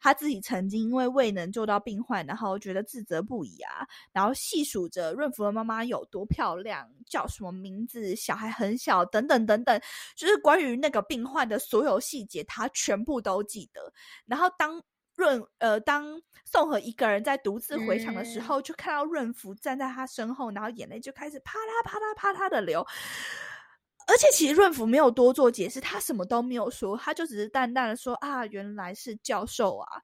[0.00, 9.80] 他自己曾经因为未能救到病患，然后觉得自责不已啊，然后细数着润福的妈妈有多漂亮，叫什么名字，小孩很小，等等等等，
[10.14, 13.92] 就是关于那个病患的所有细节，他全部都记得。
[14.26, 14.82] 然后当
[15.16, 22.86] 润呃，当宋和一个人在独自回场的时候，就看到润福站在他身后，然后眼泪就开始啪啦啪啦啪啦的流。
[24.08, 30.02] 而且其实润福没有多做解释，他什么都没有说，他就只是淡淡的说啊，原来是教授啊。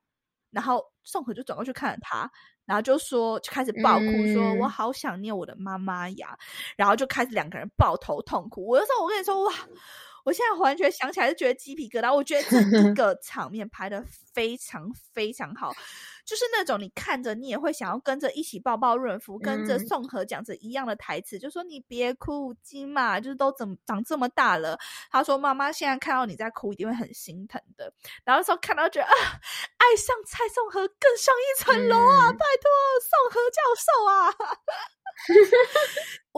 [0.50, 2.28] 然后宋和就转过去看了他，
[2.64, 6.36] 然后就说就开始爆哭，说我好想念我的妈妈呀。
[6.76, 8.66] 然后就开始两个人抱头痛哭。
[8.66, 9.52] 我就说，我跟你说哇。
[10.24, 12.14] 我现在完全想起来就觉得鸡皮疙瘩。
[12.14, 15.72] 我觉得这一 个场面拍的非常非常好，
[16.24, 24.78] 就是那种你看着你也会想要跟着一起抱抱润福，跟着宋和讲着一样的台词，就说你别哭，金嘛，就是都怎么长这么大了。
[25.10, 27.92] 他说妈妈现在看到你在哭，一定会很心疼的。
[28.24, 29.12] 然后说看到觉得啊，
[29.78, 32.30] 爱上蔡宋和更上一层楼啊！
[32.32, 32.70] 拜托
[33.00, 34.32] 宋和教授啊！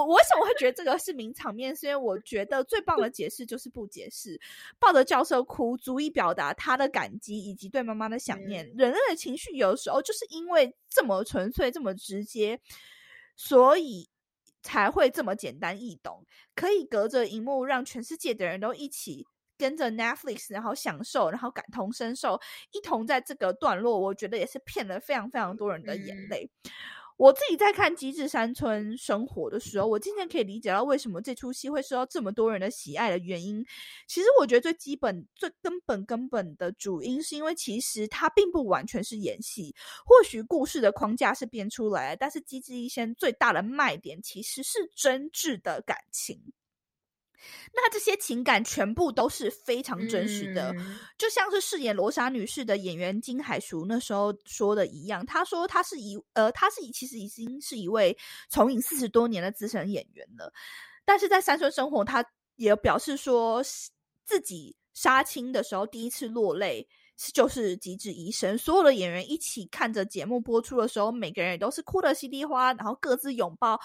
[0.06, 1.74] 我我为什么会觉得这个是名场面？
[1.74, 4.40] 是因为我觉得最棒的解释就是不解释，
[4.78, 8.64] 抱着教授哭，足以表达他的感激以及对妈妈的想念。
[8.76, 12.60] 人类的情绪有时候就是因为这么纯粹、这么直接，
[13.34, 14.08] 所以
[14.62, 16.24] 才会这么简单易懂，
[16.54, 19.26] 可以隔着荧幕让全世界的人都一起
[19.58, 22.40] 跟着 Netflix，然后享受，然后感同身受，
[22.72, 26.48] 一同在这个段落，我觉得也是骗了非常非常多人的眼泪。
[27.16, 33.64] 我自己在看《机智山村生活》的时候，我渐渐可以理解到为什么这出戏会受到这么多人的喜爱的原因。
[34.08, 39.74] 其实我觉得最基本、最根本、根本的主因，是因为其实它并不完全是演戏。
[40.04, 46.40] 或许故事的框架是编出来，但是《机智医生》最大的卖点其实是真挚的感情。
[47.72, 50.74] 那这些情感全部都是非常真实的，
[51.18, 55.26] 就像是饰演罗莎女士的演员金海淑那时候说的一样。
[55.26, 58.16] 她说她是一呃，她是其实已经是一位
[58.48, 60.52] 从影四十多年的资深演员了，
[61.04, 62.24] 但是在山村生活，她
[62.56, 63.60] 也表示说
[64.24, 66.86] 自己杀青的时候第一次落泪
[67.32, 73.80] 就是《极致医生》，所有的演员一起看着节目播出的时候，每个人也都是哭得稀里哗，然后各自拥抱，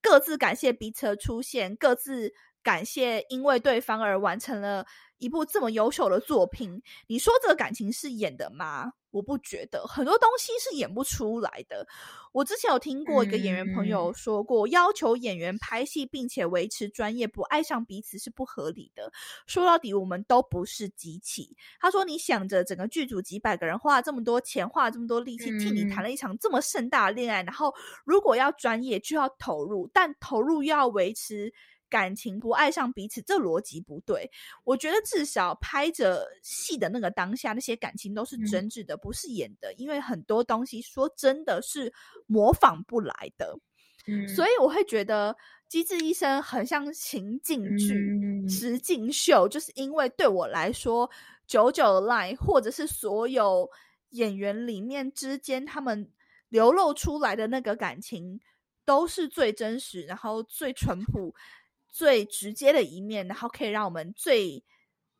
[0.00, 2.32] 各自感谢彼此的出现，各自。
[2.64, 4.84] 感谢，因为对方而完成了
[5.18, 6.82] 一部这么优秀的作品。
[7.06, 8.90] 你说这个感情是演的吗？
[9.10, 11.86] 我不觉得，很多东西是演不出来的。
[12.32, 19.12] 我之前有听过一个演员朋友说过，要求演员拍戏并且维持专业，不爱上彼此是不合理的。
[19.46, 21.56] 说到底，我们都不是机器。
[21.78, 27.72] 他说：“你想着整个剧组几百个人花了这么多钱，花了这么多力气替你谈了一场这么盛大的恋爱，然后
[28.04, 31.52] 如果要专业就要投入，但投入又要维持。”
[31.88, 34.30] 感情不爱上彼此，这逻辑不对。
[34.64, 39.72] 我觉得至少拍着戏的那个当下，那些感情都是真挚的，不是演的。
[39.74, 41.92] 因为很多东西说真的是
[42.26, 43.58] 模仿不来的。
[44.28, 45.32] 所以我会觉得
[45.66, 51.10] 《机智医生》很像情景剧、实境秀，就是因为对我来说，
[51.46, 53.70] 九九 line 或者是所有
[54.10, 56.10] 演员里面之间他们
[56.50, 58.38] 流露出来的那个感情，
[58.84, 61.34] 都是最真实，然后最淳朴。
[61.94, 64.64] 最直接的一面，然后可以让我们最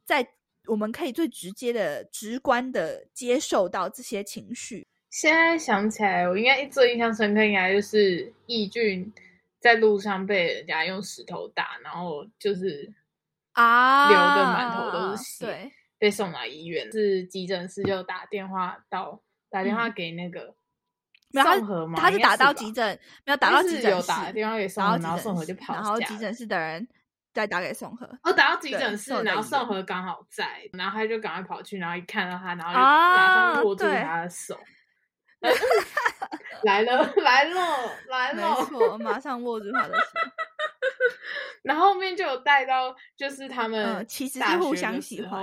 [0.04, 0.26] 在
[0.66, 4.84] 我们可以最直接的、直观的接受到这些情绪。
[5.08, 9.12] 现在想起来，我应该最印象深刻，应该就是易俊
[9.60, 12.92] 在路上被人家用石头打，然后就是
[13.52, 16.90] 啊，流的满头都是血，被送来医院。
[16.90, 20.56] 是急诊室就打电话到打电话给那个。
[21.42, 21.98] 宋和吗？
[22.00, 25.74] 他是打到急诊，没有打到急诊有打电话给宋和，然后宋和就跑。
[25.74, 26.86] 然后急诊室的人
[27.32, 28.06] 再打给宋和。
[28.22, 34.58] 哦，打到急诊室，然后宋和刚好在，然后他就赶快跑去，然后一看到他，然后就马上握住他的手。
[36.62, 37.60] 来了，来了，
[38.08, 38.56] 来了！
[38.56, 40.04] 没错，马上握住他的手。
[41.62, 45.42] 然后后面就有带到，就是他们其实是互相喜欢。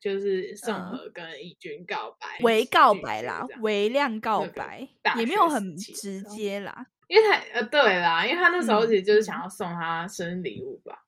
[0.00, 6.86] 就是宋和跟义军告白，微告白啦，微量告白，也没有很直接啦。
[7.08, 11.04] 因为他呃，对啦，因为他那时候其实就是想要送他生日礼物吧。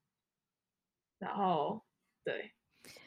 [1.20, 1.84] 然后，
[2.24, 2.52] 对。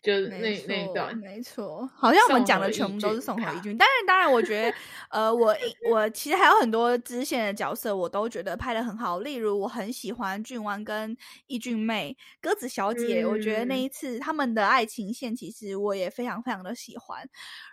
[0.04, 0.38] 就是那
[0.68, 3.78] 那一段，没错，好像我们讲的全部都是宋和义军。
[3.78, 4.78] 当然，当然，我觉得，
[5.10, 5.56] 呃，我
[5.89, 9.22] 我其实还有很多支线的角色，我都觉得拍的很好。
[9.22, 11.16] 例如，我很喜欢俊湾跟
[11.47, 17.26] 易俊妹、鸽子小姐，我觉得那一次他们的爱情线，其实我也非常非常的喜欢。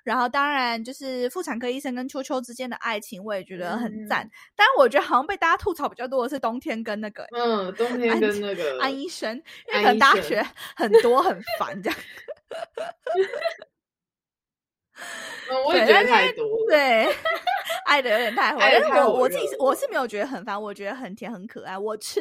[0.04, 4.30] 然后，当然就是妇产科医生跟秋秋之间的爱情，我也觉得很赞。
[4.54, 9.34] 但是，我觉得好像被大家吐槽比较多的是冬天跟那个，嗯，冬天跟那个安医生，
[9.66, 11.98] 因为可能大家觉得很多很烦这样。
[15.64, 16.66] 我也觉觉得太多了。
[16.68, 17.08] 对，
[17.86, 18.58] 爱的有点太火。
[18.60, 21.76] 但是我我自己是我是没有觉得很烦，我觉得很甜很可爱。
[21.76, 22.20] 我吃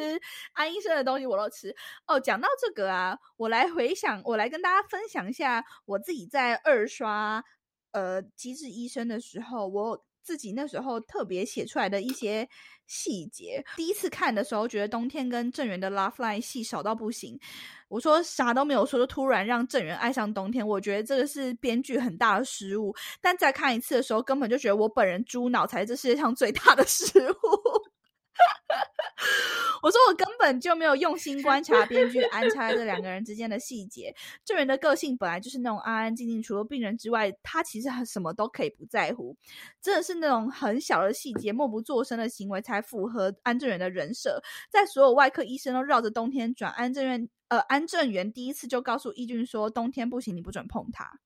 [0.52, 1.74] 安医生的东西我都吃。
[2.06, 7.44] 哦，讲到这个啊，我来回想，我来跟大家分享一下我自己在二刷
[7.92, 12.48] 呃《机智医生》的时候，我自己那时候特别写出来的一些
[12.86, 13.64] 细节。
[13.76, 17.38] 第一次看的时候，觉得冬天跟郑源的 love line 戏少到不行。
[17.88, 22.94] 我说啥都没有说，就突然让郑源爱上冬天，我觉得这个是编剧很大的失误。
[23.20, 27.89] 但再看一次的时候，根本就觉得我本人猪脑才是这世界上最大的失误。
[29.82, 34.14] 我说我根本就没有用心观察编剧安插这两个人之间的细节。
[34.44, 39.36] 郑源的个性本来就是那种安安静静，除了病人之外，他其实很什么都可以不在乎，
[39.80, 44.42] 真的是那种很小的细节、默不作声的行为才符合安正元的人设。
[44.70, 51.20] 在所有外科医生都绕着冬天转，安正元呃安正元第一次就告诉义俊说，冬天不行，你不准碰他。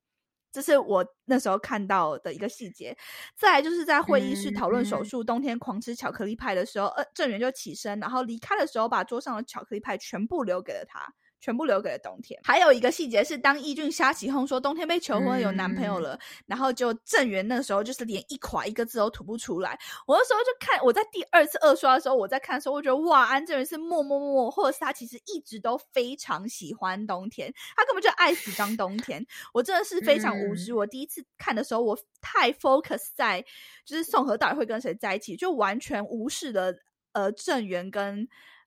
[0.55, 2.97] 这是我那时候看到的一个细节。
[3.35, 11.13] 再来就是在会议室讨论手嗯术，冬天狂吃巧克力派的时候，呃，郑源就起身，然后离开的时候把桌上的巧克力派全部留给了他。
[11.45, 12.41] 全部留给了冬天。
[12.43, 19.79] 还有一个细节是，当义俊瞎起哄说冬天被求婚有男朋友了，然后就郑源那时候就是连一垮一个字都吐不出来。
[20.07, 29.23] 我那时候就看我在第二次二刷的时候，我在看的时候，我觉得哇，安正源是默默默默，或者是他其实一直都非常喜欢冬天，他根本就爱死张冬天。
[29.53, 30.73] 我真的是非常无知。
[30.73, 33.45] 我第一次看的时候，我太 focus 在
[33.85, 36.75] 就是宋和到底会跟谁在一起，就完全无视了
[37.13, 38.27] 呃郑源跟。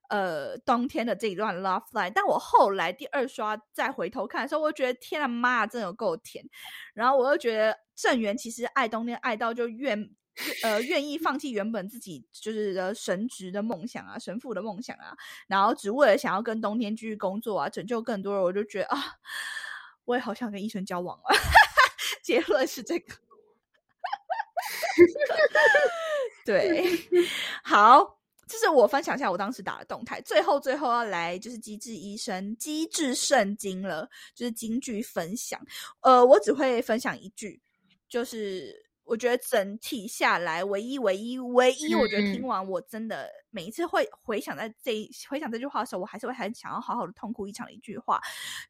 [0.10, 6.44] 呃，冬天的这一段 love line，但我后来第二刷再回头看的时候，我就觉得天啊妈呀，真的有够甜。
[6.94, 10.10] 然后我又觉得郑源其实爱冬天爱到就愿
[10.64, 15.16] 呃愿意放弃原本自己就是的神职的梦想啊，神父的梦想啊，
[15.48, 18.98] 然后只为了想要跟冬天继续工作啊，拯救更多人，我就觉得啊，
[20.06, 21.36] 我也好想跟医生交往啊。
[22.24, 23.14] 结论是这个，
[26.46, 26.86] 对，
[27.64, 28.17] 好。
[28.48, 30.22] 这是我分享一下我当时打的动态。
[30.22, 35.60] 最后，最后要来就是机智医生、机智圣经了，就是金句分享。
[36.02, 37.62] 呃，我只会分享一句，
[38.08, 38.74] 就是
[39.04, 44.94] 我觉得整体下来，唯一、唯一、唯一，我觉得听完我真的每一次会回想在这
[45.30, 48.22] 回想这句话的时候，我还是会很想要好好的痛哭一场的一句话，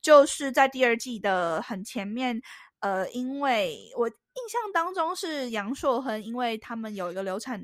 [0.02, 2.42] 就是在第二季的很前面。
[2.80, 7.64] 呃，因为我印象当中是杨硕亨，因为他们有一个流产，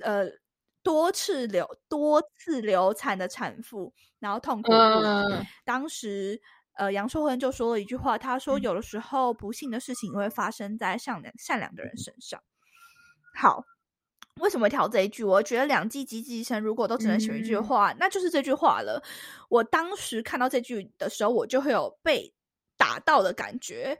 [0.00, 0.30] 呃。
[0.82, 4.72] 多次流多次流产的产妇，然后痛苦。
[4.72, 6.40] 嗯当时，
[6.74, 12.42] 呃，杨硕恩就说了一句话，他说：“嗯有的时候不幸的事情会发生在善良善良的人身上。”
[13.36, 13.64] 好，
[14.40, 15.22] 为什么挑这一句？
[15.22, 19.02] 我觉得两季机智医生如果都只能选一句嗯话，那就是这句话了。
[19.48, 22.32] 我当时看到这句的时候，我就会有被
[22.76, 23.98] 打到的感觉。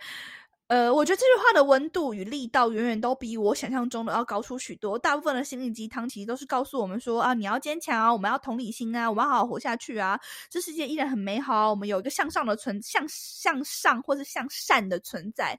[0.71, 4.97] 呃，我觉得这句话的温度与力道远远都比我想象中的要高出许多。
[4.97, 10.17] 大部分的心灵鸡汤其实都是告诉我们说啊，你要坚强啊，我们要同理心啊，我们要好好活下去啊，
[10.49, 15.59] 这世界依然很美好，我们有一个向上的存向向上或是向善的存在。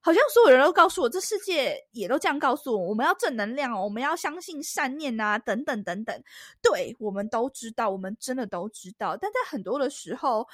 [0.00, 6.22] 好像所有人都告诉我，这世界也都这样告诉我，我们要正能量，我们要相信善念啊，等等等等。
[6.62, 10.46] 对，我们都知道，我们真的都知道，但在很多的时候。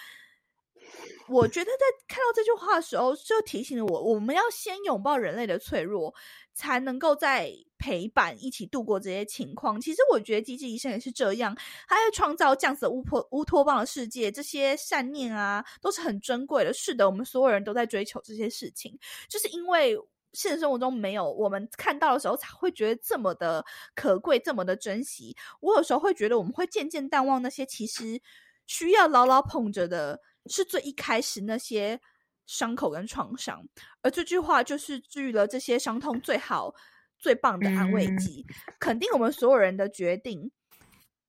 [1.29, 6.15] 我觉得在看到这句话的时候，就提醒了我，我们要先拥抱人类的脆弱，
[6.53, 9.81] 才能够在陪伴一起度过这些情况。
[9.81, 11.57] 其实我觉得机智医生也是这样，
[11.89, 16.73] 他在创造这样子乌托乌托邦的世界，这些善念啊都是很珍贵的。
[16.73, 19.97] 是的，我们所有人都在追求这些事情，就是因为。
[20.35, 23.63] 现实生活中没有我们看到的时候，才会觉得这么的
[23.95, 25.37] 可贵，这么的珍惜。
[25.61, 28.19] 我有时候会觉得，我们会渐渐淡忘那些其实
[28.67, 32.01] 需要牢牢捧着的，是最一开始那些
[32.47, 33.67] 伤口跟创伤。
[34.03, 36.75] 而这句话就是治愈了这些伤痛最好、
[37.19, 38.47] 最棒的安慰剂，
[38.79, 40.51] 肯定我们所有人的决定。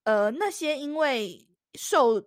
[0.03, 2.23] 呃，那些因为受。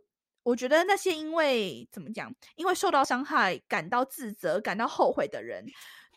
[0.46, 5.66] 我觉得那些因为怎么讲，因为受到伤害感到自责、感到后悔的人，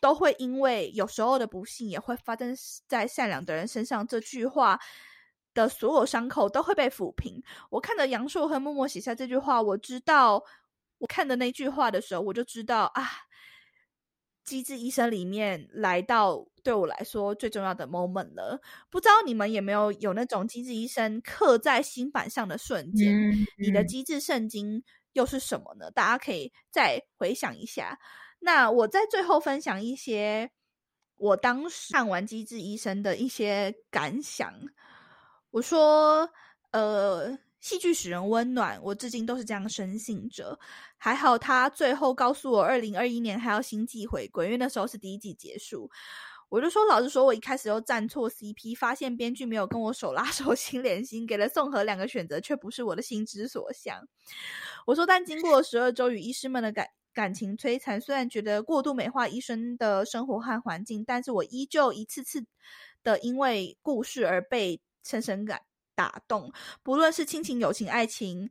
[0.00, 2.56] 都会因为有时候的不幸也会发生
[2.86, 4.06] 在善良的人身上。
[4.06, 4.78] 这句话
[5.52, 7.42] 的所有伤口都会被抚平。
[7.70, 10.44] 我看着杨硕和默默写下这句话，我知道，
[11.00, 13.02] 我看的那句话的时候，我就知道啊，
[14.44, 18.60] 《机智医生》里面来到对我来说最重要的 moment 了。
[18.90, 23.12] 不知道你们有没有有那种机智医生刻在心板上的瞬间？
[23.12, 24.82] 嗯你的机智圣经
[25.14, 25.90] 又是什么呢？
[25.90, 27.98] 大家可以再回想一下。
[28.40, 30.50] 那我在最后分享一些
[31.16, 34.52] 我当时看完《机智医生》的一些感想。
[35.50, 36.30] 我说，
[36.70, 40.58] 呃，戏剧使人温暖，我至今都是这样深信着。
[40.96, 45.90] 还好他最后告诉我，二零二一年还要新季回归，因为那时候是第一季结束。
[46.48, 54.08] 我就说，老实说，我一开始又站错 CP，发现编剧没有跟我手拉 手、心连心，给了宋和两个选择，却不是我的心之所向。
[54.86, 62.44] 我说，但经过十二周与医师们的感感情摧残，虽然觉得过度美化医生的生活和环境，但是我依旧一次次
[63.04, 65.62] 的因为故事而被深深感
[66.00, 66.50] 打动，
[66.82, 68.48] 不论是亲情、友情、爱情。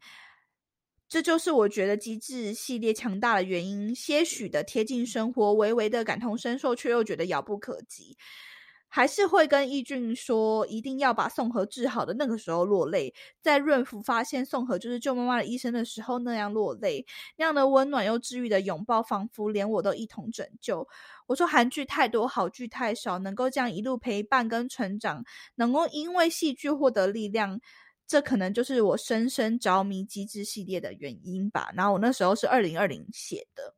[1.08, 8.16] 这就是我觉得机智系列强大的原因，些许的贴近生活，微微的感同身受，却又觉得遥不可及。
[8.91, 17.06] 还是会跟义俊说，一定要把宋和治好的那个时候落泪，在润福发现宋和就是救妈妈的医生的时候那样落泪，
[17.38, 20.88] 那样的温暖又治愈的拥抱，仿佛连我都一同拯救。
[21.30, 25.23] 我说韩剧太多，好剧太少，能够这样一路陪伴跟成长，
[25.55, 27.61] 能够因为戏剧获得力量。
[28.07, 31.69] 这可能就是我深深着迷机制系列的原因吧。
[31.75, 33.75] 然后我那时候是二零二零写的，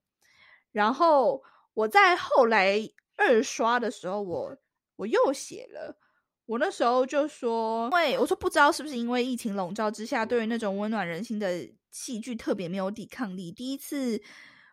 [0.71, 1.43] 然后
[1.73, 2.79] 我在后来
[3.17, 4.55] 二刷的时候，我
[4.95, 5.97] 我又写了。
[6.45, 13.51] 我那时候就说，因为我说不知道是不是因为疫情笼罩之下，对于那种温暖人心的戏剧特别没有抵抗力。
[13.51, 14.21] 第一次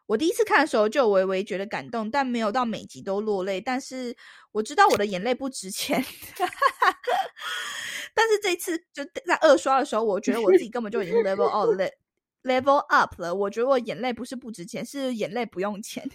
[0.09, 3.61] 我第一次看的时候就微微觉得感动，但没有到每集都落泪。
[3.61, 4.17] 但是
[4.53, 6.03] 我知道我的眼泪不值钱。
[8.15, 11.69] 但是这次就在二刷的时候，我觉得我自己根本就已经 level up
[12.43, 13.35] level up 了。
[13.35, 16.09] 我觉得我眼泪不是不值钱，是眼泪不用钱。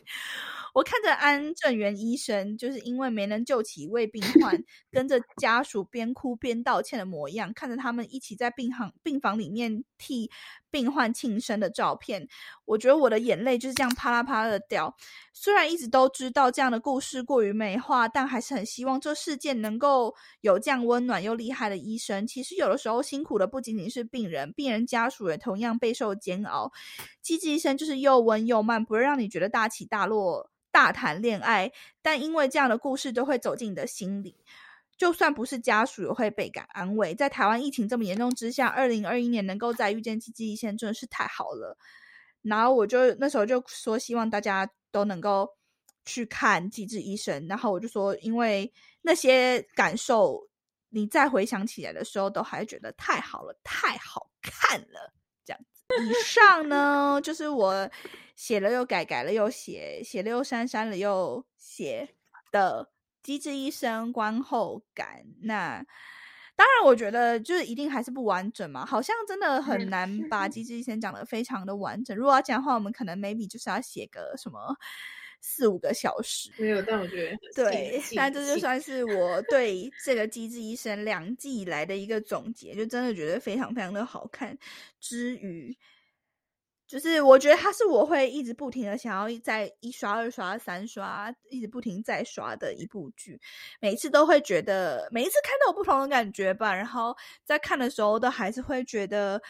[0.74, 10.32] 我看着安正元医生，就是因为没能救起一位病患，跟着家属边哭边道歉的模样，看着他们一起在病房病房里面替
[10.72, 12.28] 病患庆生的照片，
[12.66, 14.96] 我觉得我的眼泪就是这样啪啦啪啦的掉。
[15.32, 22.26] 虽然一直都知道这样的故事过于美化，但还是很希望这世界能够有这样温暖又厉害的医生。
[22.26, 26.72] 其实有的时候辛苦的不仅仅是病人，病人家属也同样备受煎熬。
[27.22, 30.50] 积极医生就是又温又慢，不会让你觉得大起大落。
[30.74, 31.72] 大谈恋爱，
[32.02, 34.36] 但因为这样的故事都会走进你的心里，
[34.98, 37.14] 就算不是家属也会倍感安慰。
[37.14, 41.78] 在台湾疫情这么严重之下，二零二一年能够再遇见机智医生，真的是太好了。
[42.42, 45.48] 然后我就那时候就说，希望大家都能够
[46.06, 47.48] 去看机智医生。
[47.48, 50.50] 然后我就说，因为那些感受，
[50.90, 55.14] 你再回想起来的时候，都还觉得太好了，太好看了。
[56.02, 57.90] 以上呢就是我。
[58.36, 62.16] 写了又改，改了又写，写了又删，删了又写
[62.52, 62.90] 的
[63.24, 65.24] 《机智医生》观后感。
[65.44, 65.86] 那
[66.56, 72.18] 当然，我觉得就是一定还是不完整嘛，好像真的很难把《机智医生》讲的非常的完整。
[72.18, 74.76] 如果要讲的话，我们可能 maybe 就是要写个什么
[75.46, 76.50] 四五个小时。
[76.58, 84.58] 没有，但我觉得对，但这就算是我 对这个《机智医生》两季以来的一个总结，就真的觉得非常非常的好看。
[85.00, 85.78] 之余。
[86.86, 93.40] 就是我觉得它是我会一直不停的想要在一刷、二刷、三刷，一直不停再刷的一部剧。
[93.80, 96.72] 每次都会觉得，每一次看到有不同的感觉吧。
[96.76, 97.16] 然后
[97.46, 99.42] 在看的时候，都还是会觉得，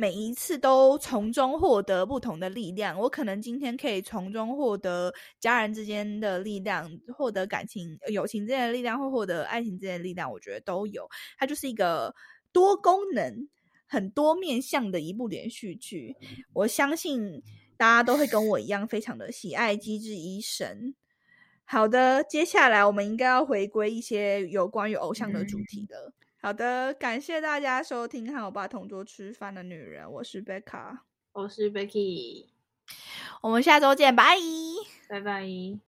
[0.00, 2.98] 每一次都从中获得不同的力量。
[2.98, 10.32] 我可能今天可以从中获得家人之间的力量，获得感情、友情之间的力量，或获得爱情之间的力量。
[10.32, 12.14] 我觉得都有，它就是一个
[12.50, 13.46] 多功能。
[13.86, 16.16] 很多面向的一部连续剧，
[16.54, 17.42] 我相信
[17.76, 20.66] 大家都会跟我一样非常的喜爱《机智医生》。
[21.64, 26.14] 好的，接下来我们应该要回归一些有关于偶像的主题的。
[26.42, 32.46] 好的，感谢大家收听和我爸同桌吃饭的女人，我是贝卡，我是 Becky，
[33.42, 34.36] 我们下周见，拜。
[35.06, 35.89] 拜拜。